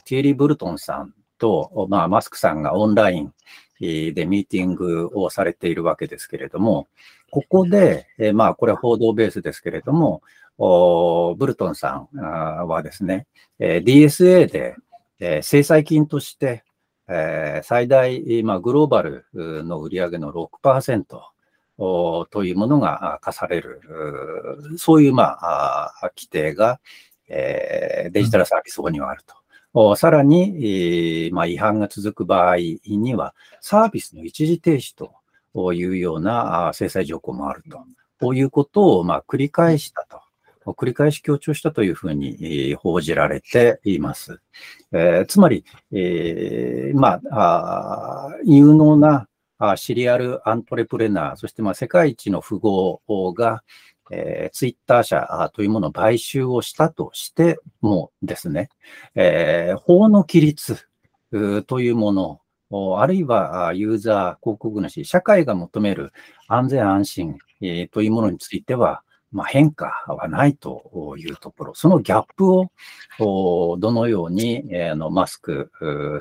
[0.04, 3.32] ティエリー・ブルトンさんと、まあ、マスクさんがオンライン
[3.80, 6.88] でミーティングをされているわけですけれども、
[7.30, 10.22] ここで、えまあ、これは報道ベースですけれども、
[10.58, 13.26] ブルトンさんはですね、
[13.58, 14.76] DSA で、
[15.18, 16.64] え制裁金として、
[17.08, 21.04] え最大、まあ、グローバルの売り上げの6%、
[22.30, 23.80] というものが課される、
[24.76, 26.80] そういう、まあ、規定が、
[27.28, 29.22] えー、デジタルサービス法にはある
[29.96, 37.78] さらに、えー、まあ、違反が続く場合には、サービスの一時停止というような制裁条項もあると。
[38.20, 40.20] こういうことを、まあ、繰り返したと。
[40.72, 44.40] 繰り返し強調したというふうに報じられています。
[44.92, 49.26] えー、つまり、えー、まあ有能な
[49.76, 53.00] シリアルアントレプレナー、そしてまあ世界一の富豪
[53.32, 53.62] が、
[54.10, 58.68] えー、ツイッター社というものを買収をしたとしてもですね、
[59.14, 60.78] えー、法の規律
[61.66, 62.40] というもの
[62.98, 66.12] あるいはユーザー、広告主、社会が求める
[66.46, 67.36] 安全安心
[67.90, 72.48] というものについては、まあ、変化はないというところ、そのギャップ
[73.18, 75.70] をどのように、えー、のマスク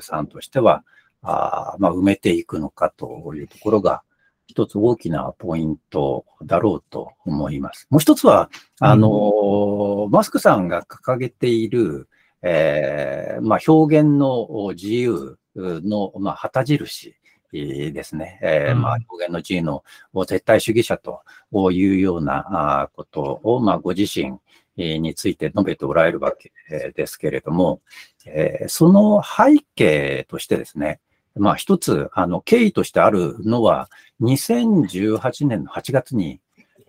[0.02, 0.82] さんとしては
[1.22, 4.02] あ、まあ、埋めていくのかというところが、
[4.46, 7.86] 一つ大きなポイントだろうと思います。
[7.88, 12.08] もう一つは、あの、うん、マスクさんが掲げている、
[12.42, 17.14] えーまあ、表現の自由の、まあ、旗印
[17.52, 18.40] ですね。
[18.42, 19.84] えー、まあ、表現の自由の
[20.26, 21.22] 絶対主義者と
[21.70, 24.38] いうようなことを、まあ、ご自身
[24.76, 26.52] について述べておられるわけ
[26.96, 27.80] ですけれども、
[28.26, 31.00] えー、その背景としてですね、
[31.40, 33.88] まあ、一つ、あの、経緯としてあるのは、
[34.20, 36.40] 2018年の8月に、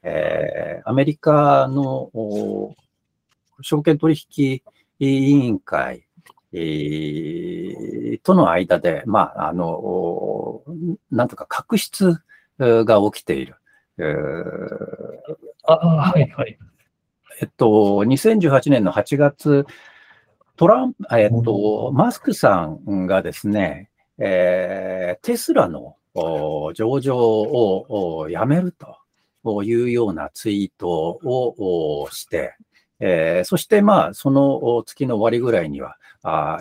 [0.04, 2.10] えー、アメリカの
[3.62, 4.62] 証券取引
[5.00, 6.06] 委員会
[6.54, 10.64] えー、との間で、まあ、あの、
[11.10, 12.16] なんとか確執
[12.60, 13.56] が起きている。
[13.98, 14.16] えー、
[15.64, 16.58] あ、はいはい。
[17.42, 19.66] えっと、2018年の8月、
[20.58, 23.90] トランプ、えっと、マスクさんがですね、
[24.24, 25.96] えー、テスラの
[26.76, 28.72] 上場をやめる
[29.44, 32.56] というようなツイートをして、
[33.00, 36.60] えー、そして、まあ、その月の終わりぐらいには、あ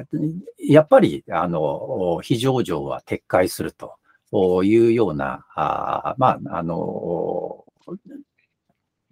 [0.58, 7.66] やっぱり、あの、非上場は撤回するというような、あまあ、あの、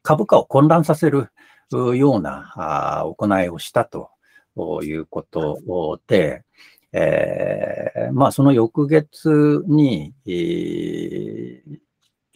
[0.03, 1.29] 株価を混乱させる
[1.71, 4.09] ようなあ行いをしたと
[4.83, 6.45] いうことで、
[6.93, 11.79] えー、まあ、その翌月に、えー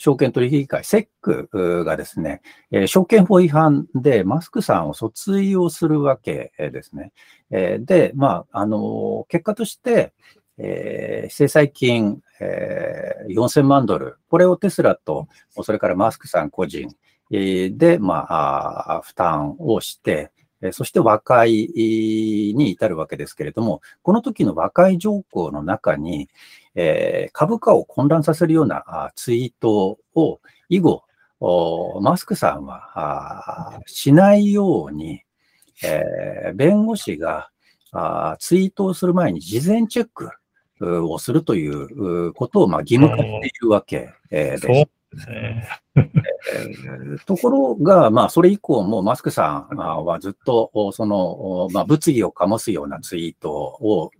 [0.03, 7.13] 証券取引会、セックがですね、えー、証券法違反でマスクさんを訴追をするわけですね。
[7.53, 10.13] えー、で、まあ、あの、結果として、
[10.59, 15.29] えー、制裁金、えー、4000万ドル、これをテスラと、
[15.63, 16.89] それからマスクさん個人、
[17.31, 20.33] で、ま、あ負担をして、
[20.71, 26.29] そして和解に至るわけですけれども、この時の和解条項の中に、
[26.75, 31.03] え、株価を混乱させるようなツイートを以後、
[32.01, 35.23] マスクさんはしないように、
[35.85, 37.51] え、弁護士が
[38.39, 40.31] ツイートをする前に事前チェック
[41.11, 45.02] をするということをま義務化しているわけです。
[45.15, 45.69] ですね。
[47.27, 54.11] ところが、まあ、それ以降もマスクさんはずっと、その、まあ、物議を醸すようなツイートを、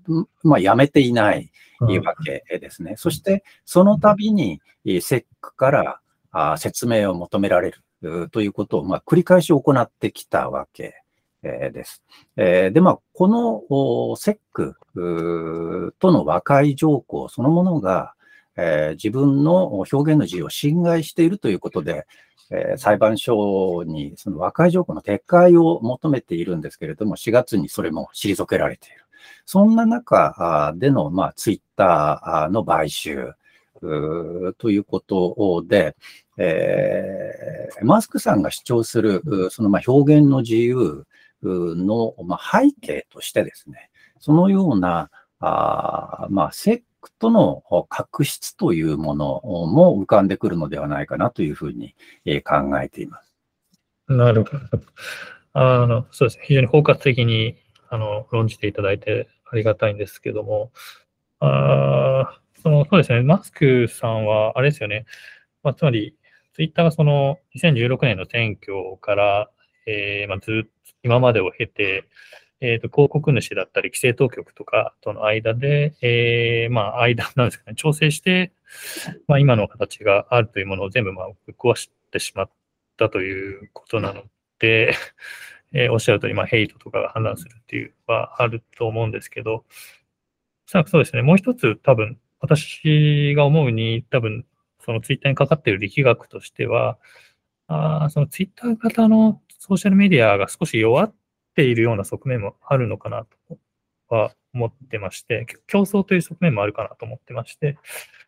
[0.43, 1.51] まあ、やめていない
[1.81, 2.95] わけですね。
[2.97, 4.61] そして、その度に、
[5.01, 6.01] セックから
[6.33, 10.95] あ説明を求められるということを、まあ、繰り返し行ってきたわけ
[11.43, 12.03] です。
[12.37, 14.77] で、まあ、このセック
[15.99, 18.15] との和解条項そのものが、
[18.57, 22.07] えー、自分の表現の自由を侵害しているということで、
[22.51, 28.97] えー、裁判所にその和解条項の撤回を求めているんですけれども、4月にそれも退けられている。
[29.47, 33.33] そんな中での、まあ、ツイッターの買収
[34.59, 35.97] ということで、
[36.39, 41.05] えー、マスクさんが主張するそのまあ表現の自由
[41.43, 45.11] の、まあ、背景としてですね、そのような
[45.41, 51.95] あ、まあ、セクとの確執というものも浮かんでくるのではないかなというふうに
[52.45, 53.35] 考えています。
[54.09, 54.83] なるほど。
[55.53, 56.45] あの、そうですね。
[56.47, 57.57] 非常に包括的に、
[57.91, 60.73] あの、論じていただいてありがたいんですけども、
[61.41, 63.23] あその、そうですね。
[63.23, 65.05] マスクさんは、あれですよね。
[65.63, 66.17] まあ、つまり、
[66.55, 69.51] ツイッターがその2016年の選挙から、
[69.87, 70.71] えー、まあ、ずっと
[71.03, 72.05] 今までを経て、
[72.65, 78.53] えっ、と、広告主だったり、規制当局とかとの間で、えー、まあ、間なんですかね、調整して、
[79.27, 82.51] まあ、今の形があるというものを全部、まあ、ぶっ壊してしまっ
[82.97, 84.23] たということなの
[84.61, 84.95] で、
[85.75, 89.65] えー、おっしゃる通り、まあ、ヘイトとかが判断するっていうのはあると思うんですけど、
[90.67, 94.47] そうですね、もう一つ多分、私が思うに、多分、
[94.79, 96.97] そのツイッターにかかっている力学としては、
[97.67, 101.15] あそのツイッター型のソーシャルメディアが少し弱っ
[101.53, 103.59] っているような側面もあるのかなと
[104.09, 107.79] は思ってまして、競争という側面もあるかなと思ってまして、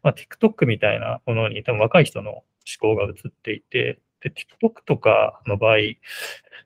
[0.02, 2.44] まあ、TikTok みたいなものに多分若い人の思
[2.80, 5.98] 考が移っていて、で TikTok とかの場合、え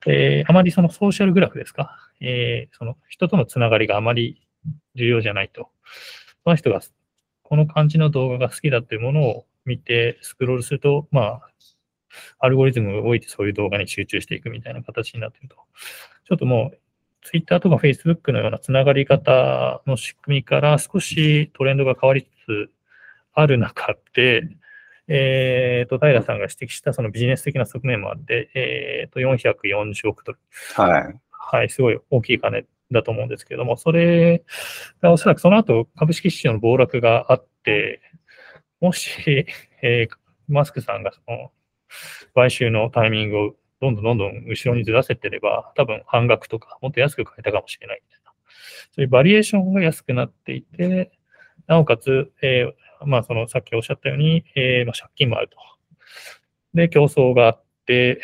[0.07, 4.47] ーあまりそのソーシャルグラフですか、えーその人とのつながりがあまり
[4.95, 5.69] 重要じゃないと。
[6.43, 6.81] その人が
[7.43, 11.49] この感じの動画が好きだというものを見てスクロールすると、まあ、
[12.39, 15.55] アルゴリズムが動いてそういう動画に集中していくみたいな形になっていると。
[16.29, 16.77] ちょっともう、
[17.23, 22.71] Twitter とか Facebook のようなつながり方の仕組みから少しトレンドが変わりつつ
[23.33, 24.47] ある中で、
[25.09, 30.39] えー、と平さんが指摘したそのビジネス的な側面もあって、えー、と440億ドル、
[30.75, 31.19] はい。
[31.31, 34.43] はい、すごい大きい金だと思うんですけれども、それ
[35.01, 38.01] がおそらくその後株式市場の暴落があって、
[38.79, 39.45] もし、
[39.81, 40.19] えー
[40.49, 41.51] マスクさんがその
[42.33, 48.31] 買収のタイミングをどんどんどんどん後ろにずらせてれば、多分半額とかもっと安く買えたかもしれないみたいな。
[48.95, 51.11] そういうバリエーションが安くなっていて、
[51.67, 55.57] なおかつ、えーまあ、そのさっきおっしゃったように、えーまあ、借金もあると。
[56.73, 58.21] で、競争があって、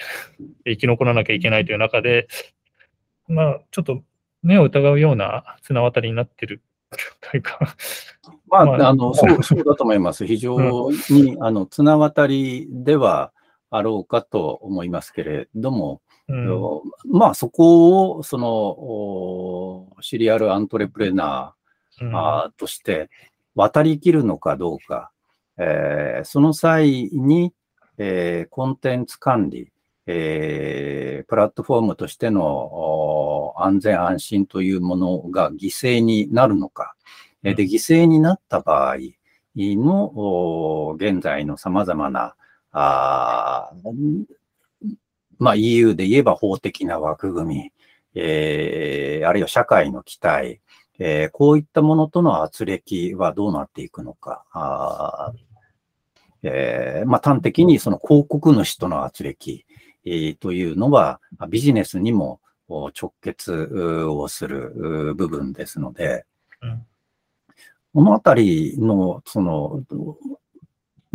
[0.66, 2.28] 生き残らなきゃいけないという中で、
[3.28, 4.04] まあ、ちょっと
[4.44, 6.62] 目を疑うような綱渡りになってる
[7.22, 7.60] というか、
[8.48, 10.26] まあ、まああの、そう、そうだと思います。
[10.26, 13.32] 非常に、あの、綱渡りでは
[13.78, 16.82] あろうかと思いますけれども、うん。
[17.06, 23.10] まあ、そこを、その、おシリアルアントレプレナー、として
[23.56, 25.12] 渡りきるのかどうか、
[25.58, 27.54] えーその際に、
[27.98, 29.72] えーコンテンツ管理、
[30.08, 36.96] えープラットフォームとしてのお安全安心というものが犠牲になるのか、
[37.44, 38.98] えーで、犠牲になった場合
[39.56, 42.36] のお現在の様々な
[42.78, 44.26] あー
[45.38, 47.72] まあ、EU で言えば法的な枠組み、
[48.16, 50.60] えーあるいは社会の期待、
[51.00, 54.44] えーこういったものとの圧力はどうなっていくのか。
[54.52, 55.40] あー
[56.48, 59.66] えーまあ、端的にその広告主との圧力、
[60.06, 66.26] えーというのはまあビジネスにもお直結うをするう部分ですので、
[66.62, 66.86] うん
[67.94, 69.82] このあたりのその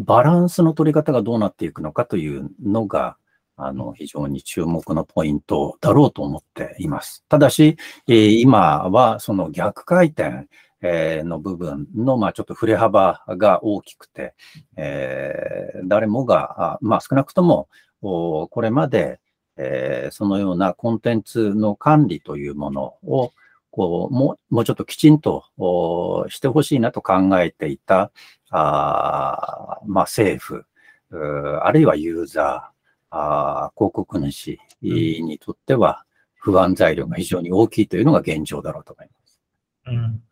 [0.01, 3.17] バランスの取り方がどうなっていくのかというのが、
[3.57, 7.25] あの、非常に注目のポイントだろうと思っています。
[7.29, 7.77] ただし、
[8.09, 10.49] えー今はその逆回転、
[10.81, 14.35] えーの部分の、まあ、ちょっと振れ幅が大きくて、
[14.77, 17.69] えー誰もが、あまあ、少なくとも、
[18.01, 19.21] これまで、
[19.59, 23.33] えーそのようなコンテンツの管理というものを、
[23.71, 25.45] こう、もう、もうちょっときちんと
[26.29, 28.13] してほしいなと考えていた、
[28.51, 30.65] あまあ、政府、
[31.63, 36.05] あるいはユーザー、あ広告主にとっては
[36.37, 39.41] 不安材料が非常に大きいというのが現状だろうと思います。
[39.87, 40.23] うん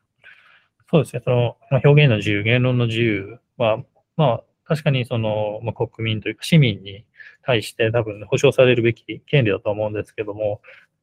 [0.91, 3.85] そうですね、その表現の自由、言論の自由は、
[4.17, 7.05] まあ、確かにその、まあ、国民というか市民に
[7.43, 10.63] 対して多分保障されるべき権利だと思うんですけども、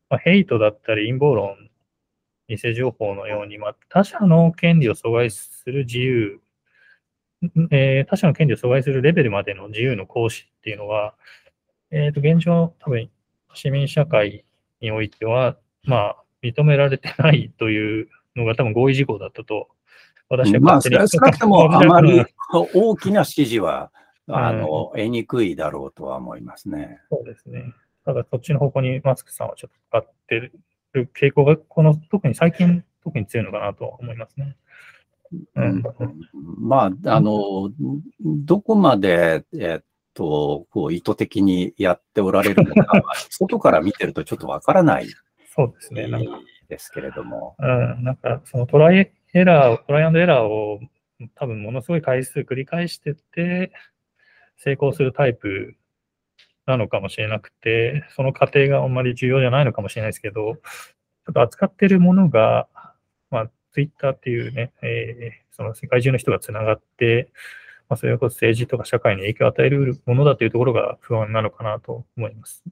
[0.09, 1.69] まあ、ヘイトだったり陰謀論、
[2.47, 6.39] 偽情報のように、まあ、他者の権利を阻害する自由、
[7.43, 11.15] んえー他者の権利を阻害するレベルまでの自由の行使っていうのは、
[11.91, 13.09] えっ、と、現状、多分
[13.53, 14.45] 市民社会
[14.81, 19.69] においては、まあ、認められてないというのが多分合意事項だったと、
[20.29, 23.91] 私はまあ、少勝手に少なくとも あまうんり大きな支持は、
[24.27, 27.01] あの、得にくいだろうとは思いますね。
[27.09, 27.73] そうですね。
[28.05, 30.51] ただ、そっちの方向にマスクさんはちょっとかかってる
[31.01, 34.55] 傾向が、この、特に最近、特に強いのかなと思いますね。
[35.55, 35.83] うん
[36.59, 37.71] まあ、あの、
[38.19, 45.07] どこまで、えっと、こう、意図的にやっておられるのか は、外から見てるとちょっとわからない
[45.55, 46.07] そうですね。
[46.07, 47.55] なんか、ですけれども。
[47.59, 50.79] うん、なんかそのトライエラーを、トライアンドエラーを
[51.35, 53.71] 多分ものすごい回数繰り返してって、
[54.57, 55.75] 成功するタイプ
[56.65, 62.67] なのかもしれなくて、その過程があんまり重要じゃないのかもしれないですけど、ちょっと扱ってるものが、
[63.29, 67.29] まあ、ツイッターっていうね、えーその世界中の人がつながって、
[67.87, 72.63] まあ、それこそ政治とか社会に影響を与えるものだというところが不安なのかなと思います。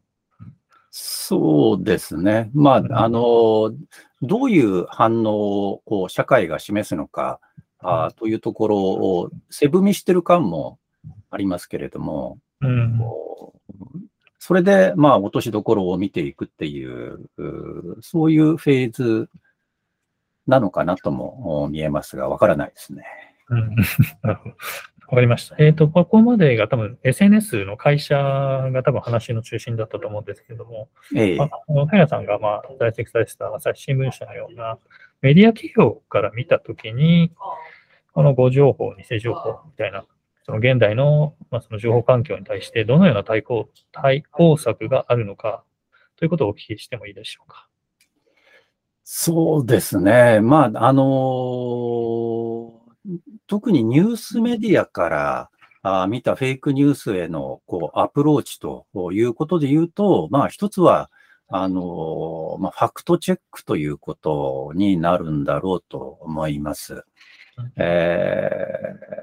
[0.91, 2.51] そうですね。
[2.53, 3.71] まあ、あの、
[4.21, 7.39] どういう反応をこう社会が示すのか
[7.79, 10.77] あというところを背踏みしてる感も
[11.31, 13.01] ありますけれども、うん。
[14.39, 19.29] それで、まあ、落としどころを見ていくっていう、うそういうフェーズ
[20.47, 23.05] なのかなとも見えますが、わからないですね。
[23.49, 23.75] うん
[24.21, 24.55] なるほど。
[25.07, 25.55] わかりました。
[25.59, 34.79] えっ、と、ここまでが多分 SNS の会社が多分話の中心だったと思うんですけども、ええああの平さんがまあ在籍されてた朝日新聞社のような
[35.21, 37.31] メディア企業から見たときに、
[38.13, 40.05] この誤情報、偽情報みたいな、
[40.45, 45.63] その現代の,、まあその情報環境に対してどのような対抗対抗策があるのか
[46.17, 47.67] ということをお聞きしてもいいでしょうか。
[49.03, 50.39] そうですね。
[50.39, 52.71] まあ、あのー、
[53.47, 55.49] 特にニュースメディアから
[55.81, 61.11] あ見たフェイクニュースへのこうアプローチということで言うと、まあ、一つは、
[61.49, 67.03] あのー、まあ、ファクトチェックということになるんだろうと思います。
[67.75, 68.49] え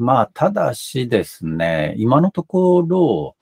[0.00, 3.36] まあ、ただしですね、今のところ、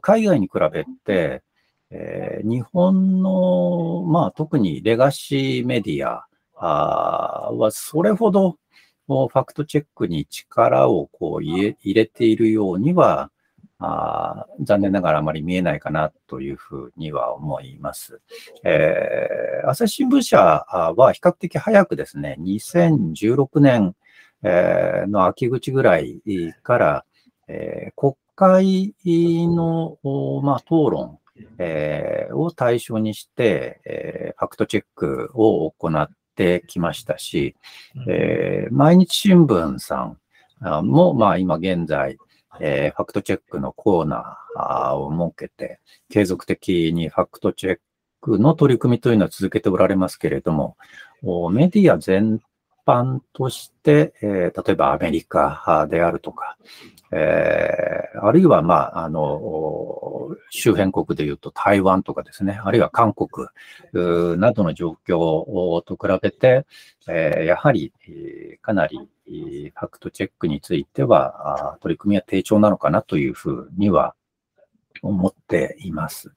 [0.00, 1.44] 海外に比べて、
[1.90, 6.26] えー、日本の、まあ、特にレガシーメディア
[6.56, 8.58] は、それほど
[9.06, 13.30] ファクトチェックに力をこう入れているようには、
[13.78, 18.20] あ残念ながらあまり見えないかなというふうには思います。
[18.64, 23.94] えー、朝日新聞社は比較的早くですね、2016年、
[24.44, 26.20] えー、の秋口ぐらい
[26.62, 27.04] から、
[27.48, 28.94] えー、国会
[29.48, 29.98] の、
[30.42, 31.18] まあ、討論
[31.58, 37.56] えー、を対象にして、えー、ファクトチェックを行ってきましたし、
[38.08, 40.14] えー、毎日新聞さ
[40.60, 42.16] んも、まあ、今現在、
[42.60, 47.78] えー、ファクトチェックのコーナーを設けて、継続的にファクトチェッ
[48.20, 50.76] クの取り組みというのは続けておられますけれども、
[51.50, 52.40] メディア全
[52.84, 56.56] 般として、えー、例えばアメリカであるとか、
[57.12, 63.48] えー、あるいは、まあ、あの、周辺国でいうと台湾とかですね、あるいは韓国
[64.38, 66.66] などの状況と比べて、
[67.08, 67.92] えー、やはり、
[68.62, 74.14] かなりファクトチェックについては、取り組みは低調なのかなというふうには
[75.02, 76.32] 思っています。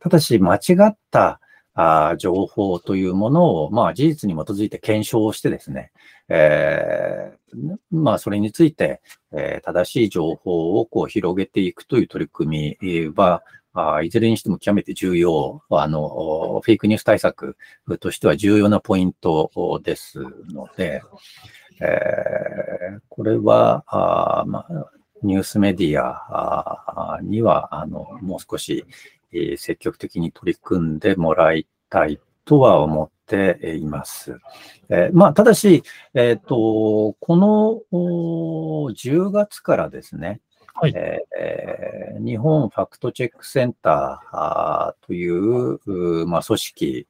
[0.00, 1.40] ただし、間違った
[1.74, 5.92] あ情報というものを、まあ、事実に基づいて検証してですね、
[6.28, 9.00] えー、まあ、それについて、
[9.32, 13.42] えー、正しい情報をこう広げていくという取り組みは、
[13.74, 17.56] あいずれにしても極めて重要、あの、フェイクニュース対策
[18.00, 21.02] としては重要なポイントですので、
[21.80, 24.90] えー、これは、あまあ、
[25.22, 28.84] ニュースメディアには、あの、もう少し、
[29.32, 34.36] え積極的に取り組んでもらいたいとは思っています。
[34.88, 35.82] えー、まあ、ただし、
[36.14, 37.82] えっ、ー、と、この
[38.92, 40.40] 10月からですね、
[40.74, 47.06] はい、えー、日本ファクトチェックセンターという、まあ、組織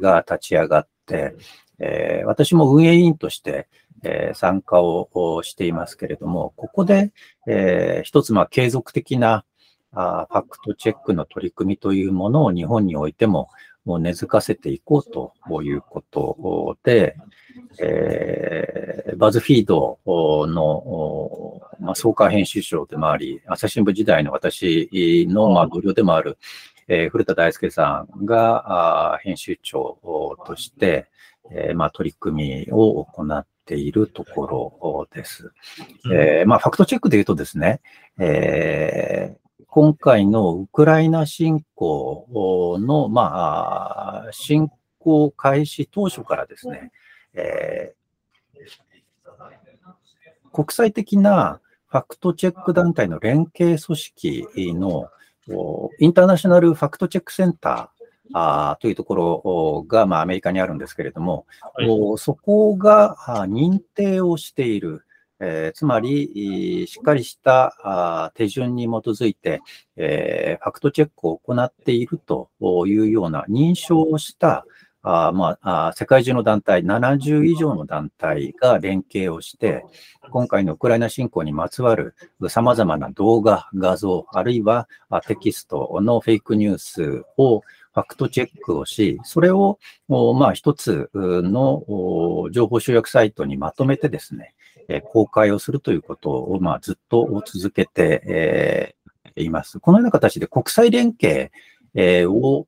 [0.00, 1.34] が立ち上がって、
[1.80, 3.68] えー、私も運営委員として、
[4.04, 7.12] えー、参加をしていますけれども、ここで、
[7.48, 9.44] えー、一つ、まあ、継続的な
[9.94, 13.48] あファクトチェックの取り組みというものを日本においても
[13.84, 17.16] もう根付かせていこうということで、
[17.80, 26.38] えー、バズフィードの、まあ、総監編集長でもあり、朝日新聞時代の私の、まあ、同僚でもある、
[26.88, 29.98] えー、古田大輔さんがあ編集長
[30.46, 31.08] として、
[31.50, 35.52] えーまあ、取り組みを行っているところです。
[36.10, 37.82] えーまあ、ファクトチェックで言うとですね、
[38.18, 39.36] え
[39.74, 44.70] 今回のウクライナ侵攻の、まあ、侵
[45.00, 46.92] 攻開始当初からですね、
[47.32, 55.10] えー、国際的なファクトチェック団体の連携組織の
[55.98, 63.16] インターナショナルファクトチェックセンターあというところが、まあ、アメリカにあるんですけれども、はい、そこが
[63.48, 65.03] 認定をしている、
[65.40, 69.60] えー、つまり、しっかりした手順に基づいて、
[69.96, 72.50] えー、ファクトチェックを行っていると
[72.86, 74.64] いうような認証をした
[75.06, 79.84] あまあ、世界中の団体、70以上の団体が連携をして、
[80.30, 82.14] 今回のウクライナ侵攻にまつわる
[82.48, 84.88] 様々な動画、画像、あるいは
[85.26, 89.78] テキストのフェイクニュースをファクトチェックをし、それを、
[90.08, 94.54] まあ、一つの情報集約サイトにまとめてですね、
[94.88, 98.94] え公開をするということを、まあ、ずっと続けて、え
[99.36, 99.80] います。
[99.80, 101.50] このような形で国際連携、
[101.94, 102.66] えを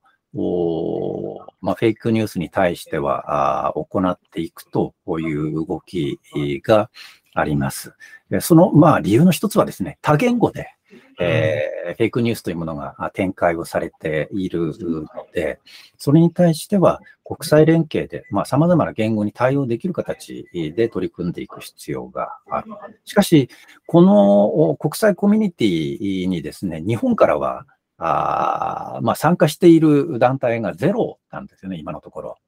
[1.61, 6.21] まあ、フェイクニュースに対しては行っていくという動き
[6.63, 6.91] が
[7.35, 7.95] あります。
[8.41, 10.76] その、まあ、理由の一つはですね、多言語で、
[11.19, 15.59] えー、フェイクニュースというものが展開をされているので、
[15.99, 22.71] それに対しては国際連携で、まあ、様々な言語に対応できる形で取り組んでいく必要がある。
[23.05, 23.49] しかし、
[23.87, 27.67] この国際コミュニティにですね、日本からは、
[27.99, 32.39] あまあ、参加している団体がゼロなんですよね、今のところ。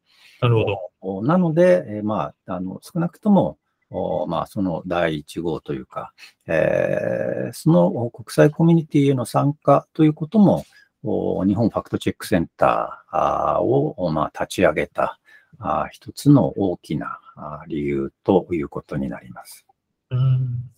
[0.41, 0.55] なる
[1.01, 1.23] ほど。
[1.23, 6.13] なので、えー、まあ、あの少なくとも、おまあ、その第1号というか、
[6.47, 10.65] えー、その国際コミュニティへの参加ということも、
[11.03, 15.19] 日本ファクトチェックセンターを、まあ、立ち上げた
[15.59, 17.19] あ一つの大きな
[17.67, 19.65] 理由ということになります。
[20.11, 20.71] うん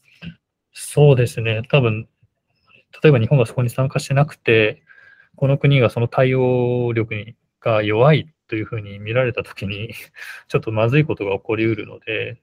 [0.73, 1.63] そうですね。
[1.69, 2.09] 多分、
[3.03, 4.83] 例えば日本がそこに参加してなくて、
[5.37, 9.93] この国がその対応力にが弱いというふうに見られたときに、
[10.49, 12.41] ちょっとまずいことが起こりうるので、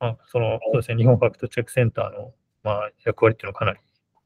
[0.00, 2.32] まあ、その、そうですね、日本ファクトチェックセンターの、
[2.62, 3.78] まあ、役割っていうのはかなり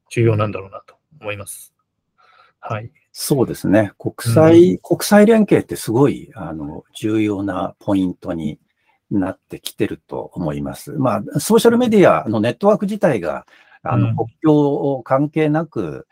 [0.09, 1.73] 重要なんだろうなと思います。
[2.59, 2.91] はい。
[3.11, 3.91] そうですね。
[3.97, 8.59] 国際、うん、国際連携ってすごい、あの、重要なポイントに
[9.11, 10.93] なってきてると思います。
[10.93, 13.45] まあ、ソーシャルメディアのネットワーク自体が、
[13.83, 16.07] あの、国境関係なく、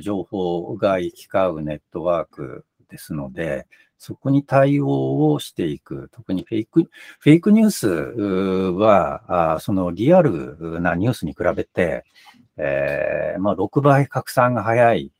[0.00, 3.66] 情報が行き交うネットワークですので、
[3.98, 6.10] そこに対応をしていく。
[6.12, 6.84] 特にフェイク、
[7.18, 12.04] フェイクニュースは、あそのリアルなニュースに比べて、
[12.56, 15.12] えー、まあ、6倍拡散が早い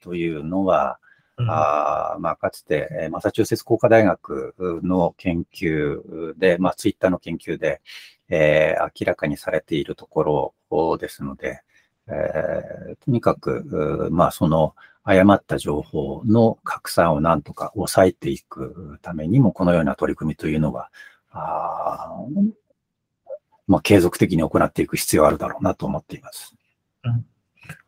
[0.00, 0.98] というのは、
[1.36, 7.80] うん、あまあ、かつて、マサチューセッツ工科大学の研究で、まあ、ツイッターの研究で、
[8.28, 11.62] えー、明らかにされているところですので、
[12.08, 14.74] えー、とにかく、まあ、その
[15.04, 20.90] 誤った情報の拡散をなんとか抑えていくためにも、このような取り組みというのは、
[21.32, 22.14] あ
[23.66, 26.56] まあ、継続的に行っていく必要あるだろうなと思っています。
[27.04, 27.24] うん、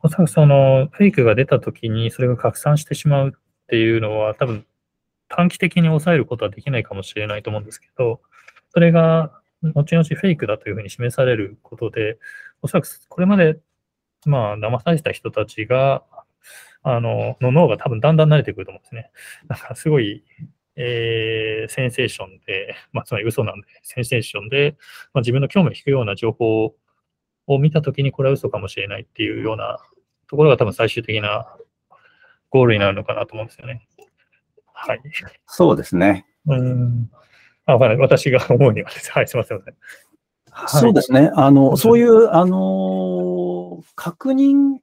[0.00, 3.32] おそらくそのフェイクが出たときにそれが拡散してしまうっ
[3.66, 4.64] ていうのは多分
[5.28, 8.20] 短期的に抑えることはできないかもしれないと思うんですけど、
[8.70, 9.32] それが
[9.74, 12.18] 後々フェイクだというふうに示されることで、
[12.62, 13.58] おそらくこれまで
[14.28, 16.04] まあ、騙された人たちが、
[16.82, 19.10] あの、の脳が多分だんだん慣れてくると思うんですね。
[19.48, 20.24] なんかすごい、
[20.76, 24.76] えー、センセーションで、まあ、つまり嘘なんで、センセーションで、
[25.12, 26.74] まあ、自分の興味を引くような情報
[27.46, 29.78] を見たときに、これは嘘かもしれないっていうような
[30.28, 31.46] ところが多分最終的な
[32.50, 33.86] ゴールになるのかなと思うんですよね。
[34.72, 35.00] はい。
[35.46, 36.26] そうですね。
[36.46, 37.10] うん。
[37.66, 39.12] あ、私が思うにはです。
[39.12, 39.62] はい、すみません。
[40.66, 41.30] そうですね。
[41.34, 43.11] あの、そういう、あの、
[43.94, 44.80] 確認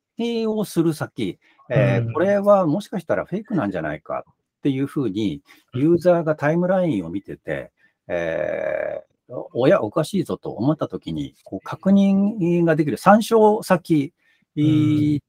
[0.50, 5.42] をする先、えー、これはもしかしたらフェイクなんじゃないかっていうふうに、
[5.74, 7.72] ユーザーがタイムラインを見てて、
[8.08, 14.14] えー、おや、おかしいぞと思ったときに、こう確認ができる参照先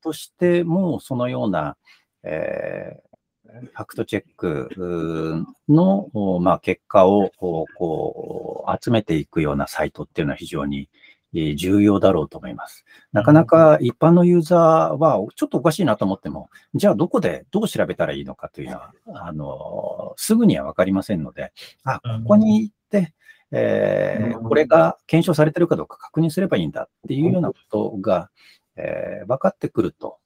[0.02, 1.76] としても、そのような、
[2.22, 3.10] えー
[3.52, 6.08] ファクトチェックの、
[6.40, 10.88] まあ、結果をこう集めていくようなサイトっていうのは非常に
[11.32, 12.84] 重要だろうと思います。
[13.12, 21.52] なかなか一般のユーザーはちょっとおかしいなと思っても、じゃあどこでどう調べたらいいのかというのは、あの、すぐにはわかりませんので、
[21.84, 23.14] あ、ここに行って、
[23.52, 28.30] えー、これが検証されてるかどうか確認すればいいんだっていうようなことが、
[28.76, 30.18] えー、分かってくると、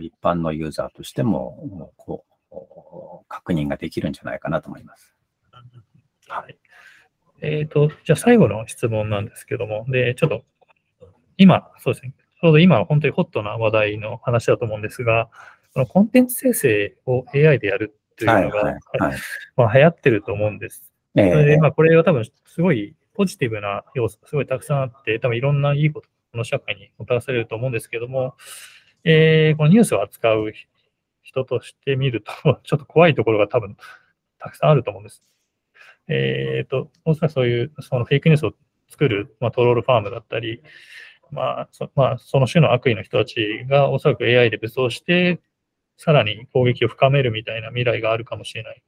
[0.00, 5.14] 一般のユーザーとしてもこう確認ができるんじゃないかなと思います。
[6.28, 6.58] はい。
[7.42, 10.42] えっ、ー、と、じゃあ最後の質問なんですけども、で、ちょっと
[11.36, 15.28] 今、そうですね、ちょうど今本当にホットな話題の話だと思うんですが、
[15.74, 19.18] このコンテンツ生成を AI でやるというのが、はいはいはい、
[19.56, 20.92] まあ、流行ってると思うんです。
[21.16, 28.34] えー、それで、まあ、これは多分すごいポジティブな要素すごいたくさんあって、多分いろんないいこと、この社会にもたらされると思うんですけども、
[29.04, 30.52] えー、このニュースを扱う
[31.22, 32.32] 人としてみると、
[32.64, 33.76] ちょっと怖いところが多分
[34.38, 35.22] たくさんあると思うんです。
[36.10, 38.52] えっ、ー、と、おそらくそういうそのフェイクニュースを
[38.88, 40.62] 作る、まあ、トロールファームだったり、
[41.30, 45.40] まあそまあ、その種の悪意の人たちがおそらく AI で武装して、
[45.96, 48.82] さらに攻撃を深めるみたいな未来があるかもしれない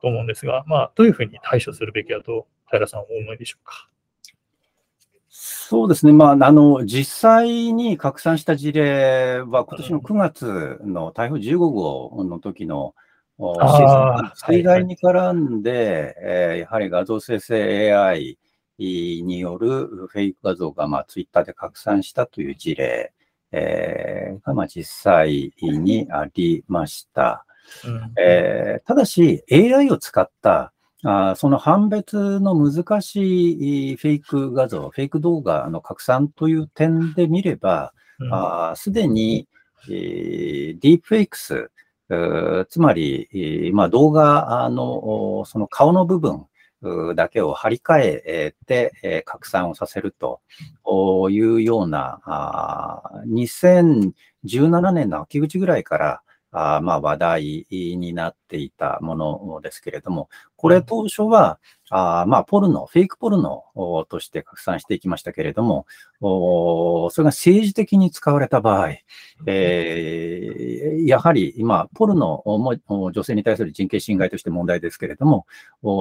[0.00, 3.88] と思うんですが、まあ、どういうふうに対処するべきだと、平さんはお思いでしょうか？
[5.28, 12.94] そうですね、まあ、あの実際に拡散した事例は、今年の9月の台風15号の時の
[14.34, 18.38] 水害に絡んで、えー、やはり画像生成 AI
[18.78, 23.12] によるフェイク画像が、まあ、ツイッターで拡散したという事例、
[23.52, 27.44] えー、が、まあ、実際にありました。
[27.84, 30.72] うん、えー、ただし、AI を使った
[31.02, 37.94] あその判別の難しいフェイク画像、フェイク動画の拡散という点で見れば、
[38.76, 39.48] す、で、に、
[39.88, 41.70] えー、ディープフェイクス、
[42.68, 46.46] つまり、まあ、動画のその顔の部分
[47.14, 50.40] だけを張り替えて拡散をさせると
[51.30, 52.20] いうような、
[53.28, 56.22] 2017年の秋口ぐらいから、
[56.52, 63.64] あまあ、話題になっていたものですけれども、これ当初は、あまあ、ポルノ、フェイクポルノ
[64.08, 65.86] として拡散していきましたけれども、
[66.20, 68.96] それが政治的に使われた場合、
[69.46, 75.46] えー、やはり今、ポルノも女性に対する人権侵害として問題ですけれども、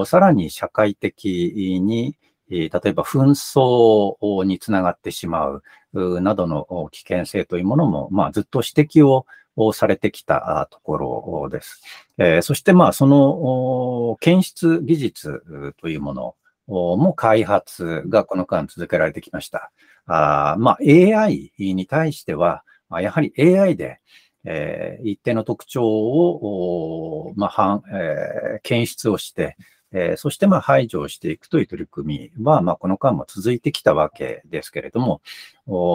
[0.05, 2.15] さらに社会的に、
[2.49, 5.47] 例えば紛争につながってしま
[5.93, 9.27] うなどの危険性というものも、まあ、ずっと指摘を
[9.59, 11.81] をされてきたところです。
[12.17, 16.35] え、そして、まあ、その検出技術というもの
[16.67, 19.71] も開発がこの間続けられてきました。
[20.05, 22.63] あまあ、AI に対しては、
[23.01, 23.99] やはり AI で、
[24.45, 29.57] え、一定の特徴を、まあえ、検出をして、
[29.91, 35.21] えー、そしてまあ排除をしていくという取り組みは、まあ、この間も続いてきたわけですけれども、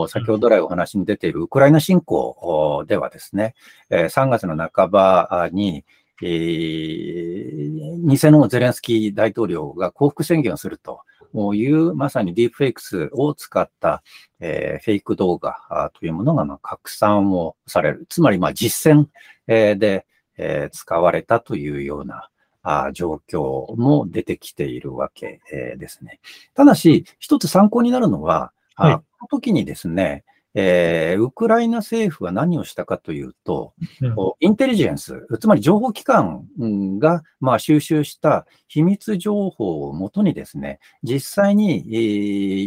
[0.09, 3.55] 先ほど来お話に出ているウクライナ侵攻ではですね、
[3.91, 5.85] えー、3月の半ばに、
[6.23, 11.01] えー、偽のゼレンスキー大統領が降伏宣言をすると
[11.55, 14.03] いう、まさにディープフェイクスを使った、
[14.41, 18.07] えー、フェイク動画というものがまあ拡散をされる。
[18.09, 19.09] つまりまあ実践
[19.47, 22.31] で、えー、使われたというような、あ
[22.93, 26.21] 状況も出てきているわけ、えー、ですね。
[26.55, 30.25] ただし、一つ参考になるのは、はい、あこの時にですね、
[30.57, 36.47] えー、ウクライナ政府は何をしたかというと、うん、インテリジェンス、つまり情報機関
[37.01, 41.99] が、まあ、収集した秘密情報をもとにですね、実際に、え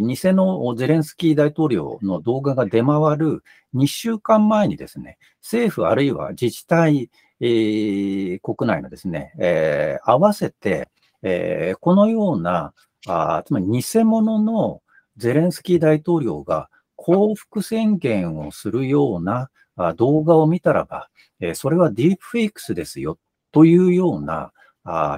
[0.04, 7.10] ー、偽のゼレンスキー大統領の動画が出回る2週間前にですね、政府あるいは自治体、
[7.40, 10.90] えー、国内のですね、えー、合わせて、
[11.24, 12.74] えー、このような、
[13.08, 14.82] あつまり偽物の
[15.16, 19.50] ゼレンスキー大統領が降伏宣言をするような
[19.96, 21.10] 動画を見たらば、
[21.54, 23.18] それはディープフェイクスですよ
[23.54, 24.52] というような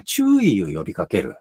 [0.05, 1.37] 注意を呼びかける、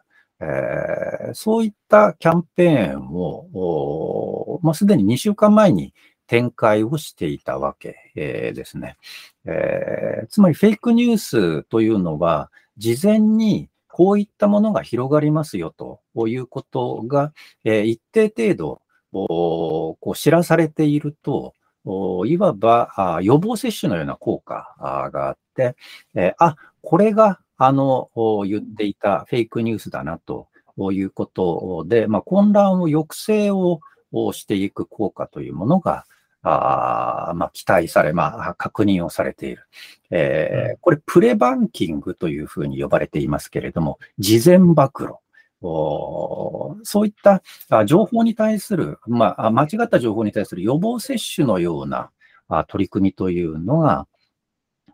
[1.35, 5.93] そういったキャンペーンを、まあ、すでに2週間前に
[6.29, 8.97] 展開をしていたわけ、ですね、
[10.31, 17.33] つまりフェイクニュースというのは、事前にこういったものが広がりますよということが、
[17.65, 18.81] 一定程度
[19.13, 21.55] こう知らされていると、
[22.27, 25.77] いわば予防接種のような効果があって、
[26.15, 28.11] えー、あ、これがあの
[28.47, 30.49] 言っていたフェイクニュースだなと
[30.93, 33.81] いうことで、まあ、混乱を抑制を
[34.33, 36.05] していく効果というものが、
[36.43, 39.67] あまあ、期待され、まあ、確認をされている。
[40.11, 45.15] えー、これ、プレバンキングというふうに呼ばれていますけれども、事前暴露。
[45.61, 47.43] そういった
[47.85, 52.11] 情報に対する、まあ、間違った情報に対する予防接種のような
[52.69, 54.07] 取り組みというのが、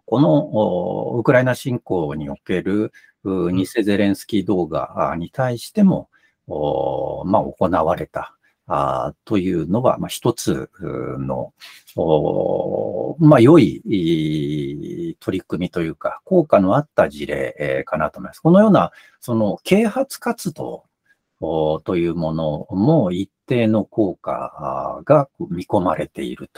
[0.06, 2.92] このウクライナ侵攻における
[3.24, 6.08] 偽ゼレンスキー動画に対しても、
[6.46, 8.34] まあ、行われた。
[8.66, 10.70] あというのは、まあ、一つ
[11.18, 11.52] の、
[13.18, 18.40] まあ、良い取り組みというか、効果のあった事例かなと思います。
[18.40, 18.90] このような、
[19.20, 20.84] その、啓発活動
[21.40, 26.50] というものも一定の効果が見込まれている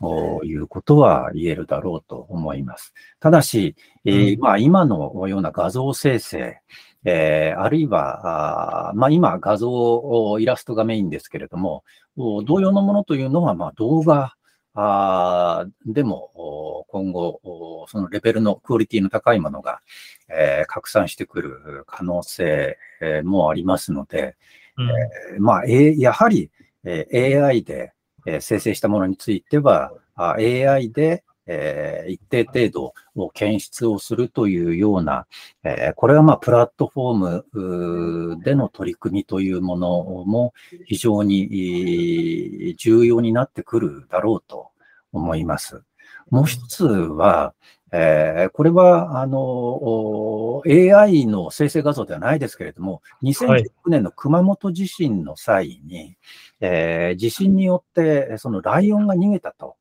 [0.00, 2.92] ということは言えるだろうと思います。
[3.20, 6.60] ただし、えー、まあ、今のような画像生成、
[7.04, 11.84] えー、あるいは、あまあ、今、画像、イラストがメインですけれども、
[12.16, 14.36] 同様のものというのは、まあ、動画
[14.78, 19.80] あでも今後、そのレベルのクオリティの高いものが、
[20.28, 22.76] えー、拡散してくる可能性
[23.24, 24.36] もありますので、
[24.76, 26.50] うん、えー、まあ、えやはり、
[26.84, 27.94] えー、AI で、
[28.26, 35.26] え生成したものについては、AI で、えー、一定程度を検出をするというような、
[35.62, 40.54] えー、これはまあプラットフォームでの取り組みというものも
[40.86, 44.70] 非常に重要になってくるだろうと
[45.12, 45.82] 思います。
[46.30, 47.54] もう一つは、
[47.92, 56.16] えー、これは、あの、AI の生成画像ではないですけれども、2019年の熊本地震の際に、はい、
[56.60, 59.76] えー、地震によって、そのライオンが逃げたと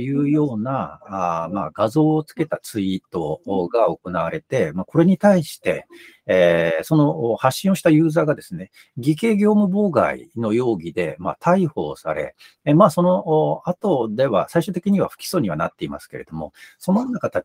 [0.00, 3.40] いうような、あまあ、画像をつけたツイート
[3.72, 5.86] が行われて、まあ、これに対して、
[6.26, 12.34] えー、その発信をしたユーザーがですね、偽計業務妨害の容疑で、まあ、逮捕され、
[12.64, 17.37] えまあ、その後では、最終的には不起訴にはなっていますけれども、そのような形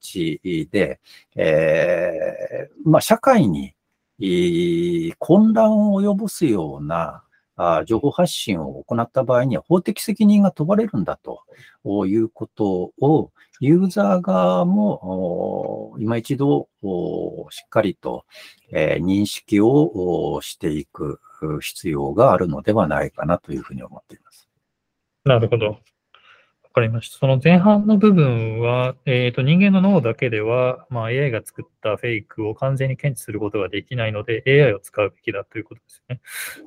[0.72, 1.00] で、
[1.36, 3.74] えー、まあ、社会に
[5.20, 7.24] 混乱を及ぼすような
[7.86, 11.44] 情報発信を行った場合には法的責任が問われるんだと
[12.06, 16.68] いうことを、ユーザー側も今一度
[17.50, 18.26] しっかりと、
[18.72, 21.20] 認識をしていく
[21.62, 24.50] 必要があるのではないかなというふうに思っています。
[25.26, 25.80] なるほど。
[26.74, 27.20] かりました。
[27.20, 36.22] その前半の部分は、えっ、ー、と、人間の脳だけでは、まあ、AI が作ったフェイクを完全に検知することができないので、AI を使うべきだということですね。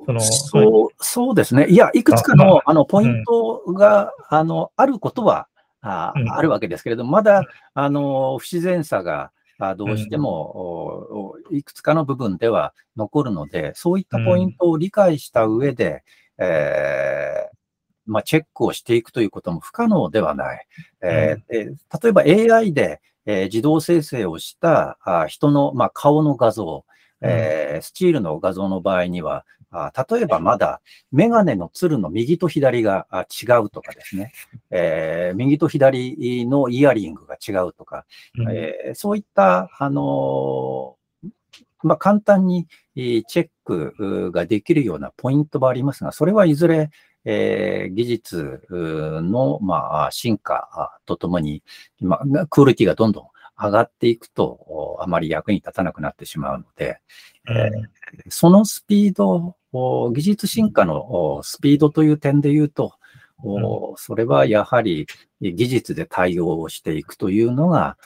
[0.05, 1.67] そのそう、そうですね。
[1.67, 5.47] いや、いくつかの、あの、ポイントが、うん、あの、あることは、
[5.81, 7.43] あうん、あるわけですけれども、まだ、
[7.73, 9.31] あの、不自然さが、
[9.75, 16.03] どうしても、いくつかの部分では残るので、そういったポイントを理解した上で、
[16.37, 17.56] えー
[18.07, 20.67] まあ、チェックをしていくということも不可能ではない。
[21.03, 22.21] えー、例えば
[22.55, 26.85] AI で、えー、自動生成をしたあ人の、まあ、顔の画像、
[27.21, 30.81] えー、スチールの画像の場合には、あ例えばまだ
[31.11, 34.31] メガネのつるの右と左が違うとかですね、
[34.71, 38.05] えー、右と左のイヤリングが違うとか、
[38.49, 41.29] えー、そういった、あのー、
[41.83, 46.89] まあ、簡単にチェックができるようなポイントはありますが、それはいずれ、
[47.29, 51.61] えー、技術の、まあ、進化とともに、
[51.99, 53.27] まあ、クオリティがどんどん
[53.61, 57.01] 上がっていくと、あまり役に立たなくなってしまうので、
[57.49, 57.71] うん、えー、
[58.29, 59.57] そのスピード、
[60.13, 62.93] 技術進化のスピードという点で言うと、
[63.43, 63.63] うん、
[63.97, 65.05] それはやはり
[65.41, 67.97] 技術で対応をしていくというのが、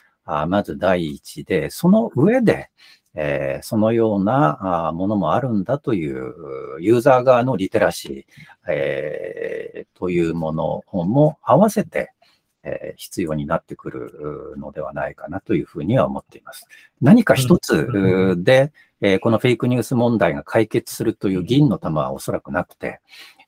[0.48, 2.72] まず第一で、その上で、
[3.14, 6.34] えー、そのようなものもあるんだという
[6.80, 12.14] ユーザー側のリテラシー、えー、というものも合わせて、
[12.64, 16.68] えー、必要になってくるのではないかなというふうには思っています。
[17.02, 23.02] 何か一つで、えー、このフェイクニュース問題が解決するという銀の玉はおそらくなくて、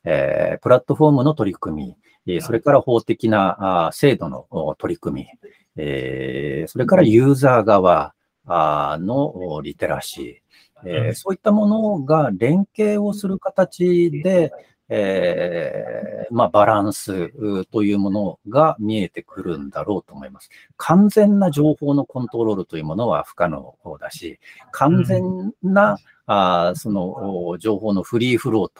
[0.03, 1.95] えー、プラットフォームの取り組
[2.25, 5.27] み、それから法的な制度の取り組み、
[5.75, 8.13] えー、それからユーザー側、
[8.45, 14.51] のリテラシー、えー、そういったものが連携をする形で、
[14.89, 17.29] えー、まあ、バランス
[17.71, 20.49] というものが見えてくるんだろうと思います。
[20.77, 24.39] 完全な情報のコントロールというものは不可能だし、
[24.71, 28.71] 完全な、うん、あその情報のフリーフロー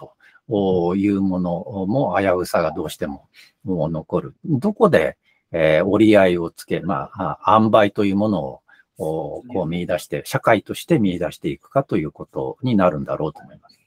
[0.49, 3.29] というものも危うさがどうしても
[3.63, 4.35] もう残る。
[4.43, 5.17] どこで、
[5.51, 8.62] えー、折り合いをつけ、まあ、塩梅というものを
[8.97, 13.79] こう見出して、社会として見出していくかということになるんだろうと思います。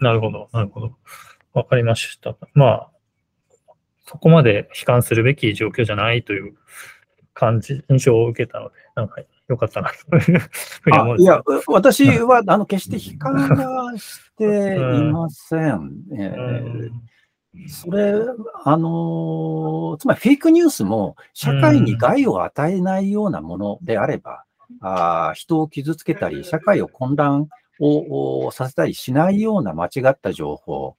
[0.00, 0.96] なるほど、なるほど。
[1.52, 2.36] わかりました。
[2.54, 2.90] まあ、
[4.06, 6.54] そこまで悲観するべき状況じゃないという
[7.32, 15.92] 感じ、印象を受けたので、なんか良かったなというふうに思いや、私はあの決して悲観はしていません。
[16.12, 17.13] えー
[17.68, 18.14] それ、
[18.64, 27.48] あのー、つまりフェイクニュースも社会に害を与えないようなものであれば、うん、あ人を傷つけたり、社会を混乱
[27.80, 30.96] をさせたりしないような間違った情報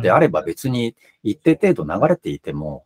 [0.00, 2.84] であれば別に一定程度流れていても、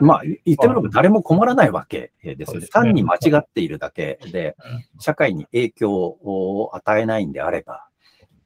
[0.00, 2.66] まあ言ってみれば誰も困らないわけですよね。
[2.68, 4.56] 単に間違っているだけで、
[4.98, 7.86] 社会に影響を与えないんであれば、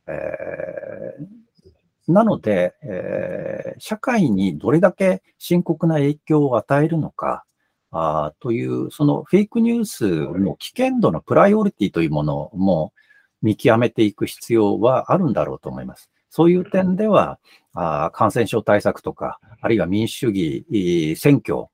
[0.07, 1.49] えー
[2.13, 7.45] なので、えー、社会にどれだけ深刻な影響を与えるのか、
[7.93, 12.93] あという、そのフェイクニュースの危険度のプライオリティというものも
[13.43, 16.11] 見極めていく必要はあるんだろうと思います。
[16.29, 17.39] そういう点では、
[17.73, 21.67] あ感染症対策とか、あるいは民主主義、選挙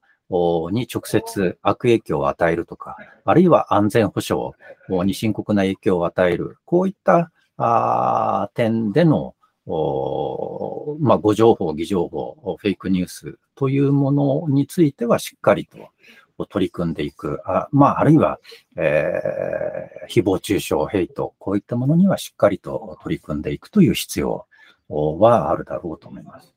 [0.72, 4.54] に直接悪影響を与えるとか、あるいは安全保障
[4.88, 9.34] に深刻な影響を与える、こういったあ点での
[9.66, 17.40] まあ、誤情報、偽情報、フェイクニュースというものについてはしっかりと取り組んでいく。
[17.44, 18.38] あまあ、あるいは、
[18.76, 24.46] えー、誹謗中傷、ヘイト、こういったものにはしっかりと取り組んでいくという必要
[24.88, 26.54] はあるだろうと思います。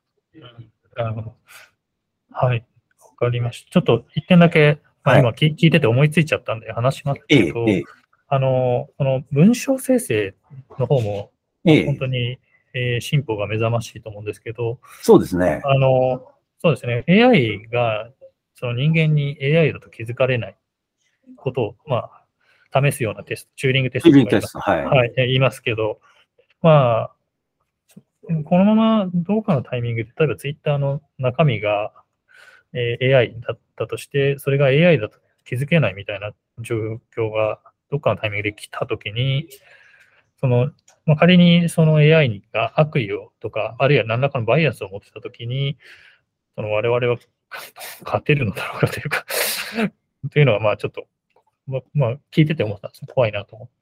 [0.95, 1.33] なるほど。
[2.31, 2.65] はい。
[2.99, 3.71] わかりました。
[3.71, 7.83] ちょっと一点だけ、はい、今聞いてて思いついちゃったんで話しますけど、ええ、
[8.27, 10.35] あの、この文章生成
[10.77, 11.31] の方も、
[11.65, 12.37] 本当に
[12.73, 15.61] えー、進歩が目覚ましいと思うんですけど、そうですね。
[15.65, 16.27] あの、
[16.59, 17.03] そうですね。
[17.07, 18.09] AI が、
[18.55, 20.57] その人間に AI だと気づかれない
[21.37, 22.09] ことを、ま
[22.71, 25.13] あ、試すようなテスト、チューリングテストテスト、はい、はい。
[25.15, 25.99] 言いますけど、
[26.61, 27.11] まあ、
[28.45, 31.93] このままどうかのタイミングで、例えば Twitter の中身が、
[32.73, 36.75] えー、AI だったとして、それが AI だと気づけないみたいな状
[37.15, 37.59] 況が
[37.89, 39.49] どっかのタイミングで来たときに、
[40.39, 40.69] その
[41.09, 45.75] まあ、仮にその AI が悪意をとか、あるいは何らかのバイアスを持ってたときに、
[46.55, 47.17] その我々は
[48.05, 49.25] 勝てるのだろうかというか
[50.31, 51.07] というのは、まあちょっと、
[51.65, 53.73] ままあ、聞いてて思ったんです怖いなと思って。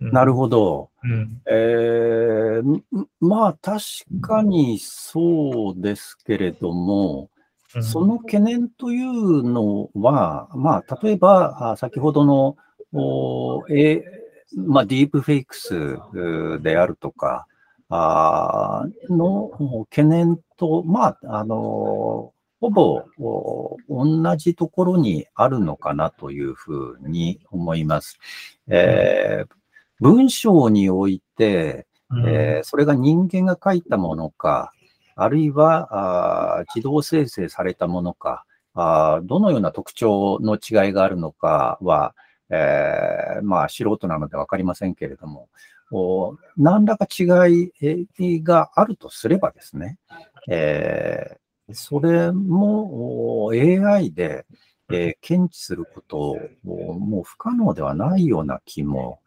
[0.00, 0.90] うん、なるほど。
[1.02, 2.82] うん、えー、
[3.20, 3.80] まあ確
[4.20, 7.30] かにそうですけれども、
[7.74, 12.58] うん、その懸念というのは、まあ例えば先ほどの
[12.92, 15.98] お、えまあ、ディープフェイクス
[16.62, 17.46] であるとか、
[17.88, 19.50] あの
[19.90, 23.04] 懸念と、まあ、あの、ほぼ
[23.88, 28.18] 同じところにあるのかなというふうに思います。
[28.68, 29.48] えー、
[30.00, 31.86] 文章において、
[32.26, 34.72] えー、それが人間が書いたものか、
[35.16, 38.44] あるいはあ自動生成されたものか
[38.76, 42.14] あ、どのような特徴の違いがあるのかは、
[42.50, 45.48] えー、まあ素人なので分かりませんけれども、
[46.56, 47.24] 何らか違
[48.18, 49.98] いがあるとすればですね、
[50.48, 54.46] えー、それも AI で、
[54.90, 56.18] えー、検知すること
[56.64, 59.20] をもう不可能ではないような気も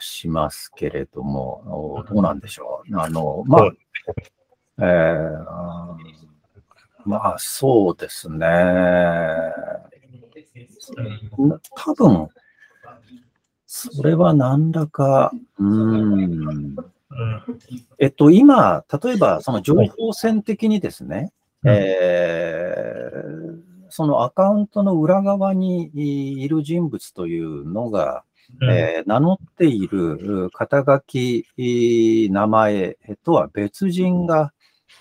[0.00, 2.98] しますけれども、どうなんでしょう？
[2.98, 3.70] あの、まあ、
[4.78, 5.46] えー、
[7.04, 8.46] まあ、そうですね。
[11.74, 12.28] 多分、
[13.66, 16.76] それは何らか、うん。
[17.98, 21.32] えっと、今、例えば、その情報戦的にですね、
[21.64, 28.24] えー、そのアカウントの裏側にいる人物というのが、
[28.62, 31.46] えー、名乗っている肩書き、
[32.30, 34.52] 名前とは別人が、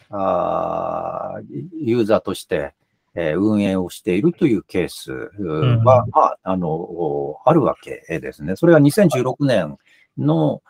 [0.10, 1.40] あ
[1.82, 2.74] ユーザーとして、
[3.16, 8.56] えー、運営をしているというケースは、うん、まあ、あの、あるわけですね。
[8.56, 9.78] それは2016年
[10.18, 10.62] の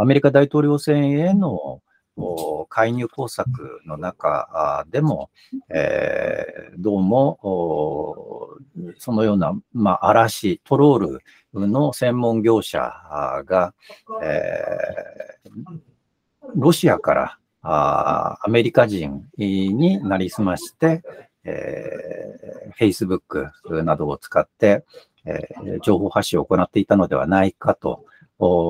[0.00, 1.80] アメリカ大統領選への
[2.68, 3.50] 介入工作
[3.86, 5.30] の中でも、
[5.68, 7.38] えー、どうも、
[8.98, 11.20] そのような、まあ、嵐、トロー
[11.54, 12.92] ルの専門業者
[13.46, 13.74] が、
[14.22, 15.78] えー、
[16.54, 21.02] ロシアからあアメリカ人になりすまして、
[21.46, 23.50] えー、Facebook
[23.84, 24.84] などを使って、
[25.24, 28.04] えー、情報発信を行っていたのではないかと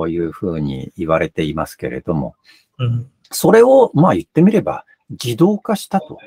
[0.09, 2.35] いうふうに言われていますけれども、
[2.79, 6.18] うん、それを、まあ言ってみれば、自動化したと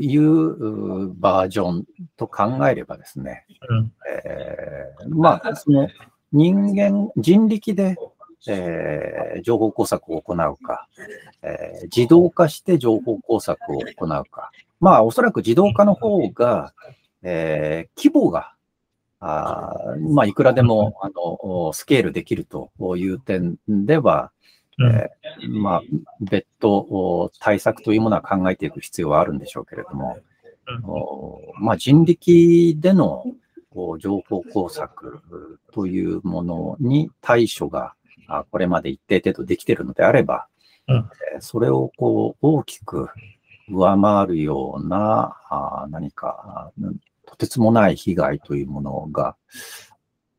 [0.00, 1.84] いうバージョン
[2.16, 5.88] と考えればですね、うん、えー、まあ、その
[6.32, 7.96] 人間、人力で
[8.46, 10.88] えー、情報工作を行うか、
[11.42, 14.50] えー、自動化して情報工作を行うか。
[14.80, 16.72] まあ、おそらく自動化の方が、
[17.22, 18.54] えー、規模が、
[19.20, 19.74] あ
[20.12, 24.30] まあ、いくらでも、あの、スケールできるという点では、
[24.80, 25.82] えー、まあ、
[26.20, 30.18] 別途対策というものは考えていく必要はあるんでしょうけれども、
[31.58, 33.24] まあ、人力での
[33.98, 35.20] 情報工作
[35.72, 37.94] というものに対処が
[38.50, 40.46] これまで一定程度できているのであれば、
[40.86, 41.10] うん、
[41.40, 43.08] それをこう大きく
[43.70, 46.72] 上回るようなあ何か
[47.26, 49.36] とてつもない被害というものが、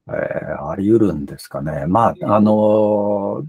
[0.08, 1.86] えー、あり得るんですかね。
[1.88, 3.44] まあ、あの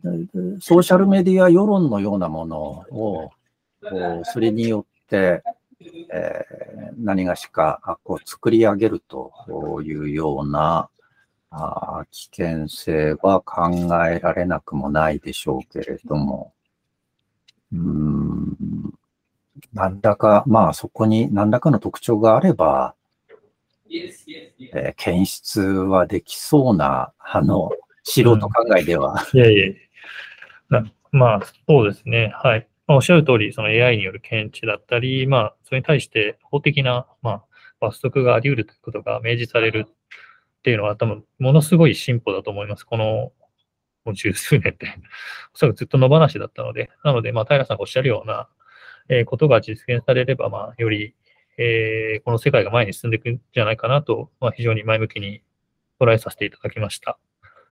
[0.60, 3.30] ソーシャルメディア世論のようなものを、
[4.24, 5.42] それによって、
[6.12, 9.32] えー、何がしかこう作り上げると
[9.82, 10.90] いうような
[11.50, 13.70] あ危険性は考
[14.06, 16.52] えられなくもないでしょうけれども、
[17.72, 18.56] うん、
[19.72, 22.94] 何らか、まあそこに何らかの特徴があれば、
[23.90, 27.70] えー、検出はできそうな、あの、
[28.04, 29.26] 素人考えでは。
[29.32, 29.76] うん、いやい
[30.70, 30.82] や
[31.12, 32.32] まあ、そうですね。
[32.36, 32.68] はい。
[32.86, 37.44] まあ、おっしゃる通り、その AI による検知だったり、まあ、それに対して法的な、まあ、
[37.80, 42.84] 罰則があり得るということが明示されるっていうのは多分ものすごい進歩だと思います。
[42.84, 43.32] この
[44.04, 44.86] もう十数年って。
[45.54, 46.90] おそらくずっと野放しだったので。
[47.04, 48.48] なので、まあ、平さんがおっしゃるような、
[49.08, 51.14] え、ことが実現されれば、まあ、より、
[51.58, 55.42] え、この世界が前に進んでいくんじゃないかなと、まあ、非常に前向きに
[56.00, 57.18] 捉えさせていただきました。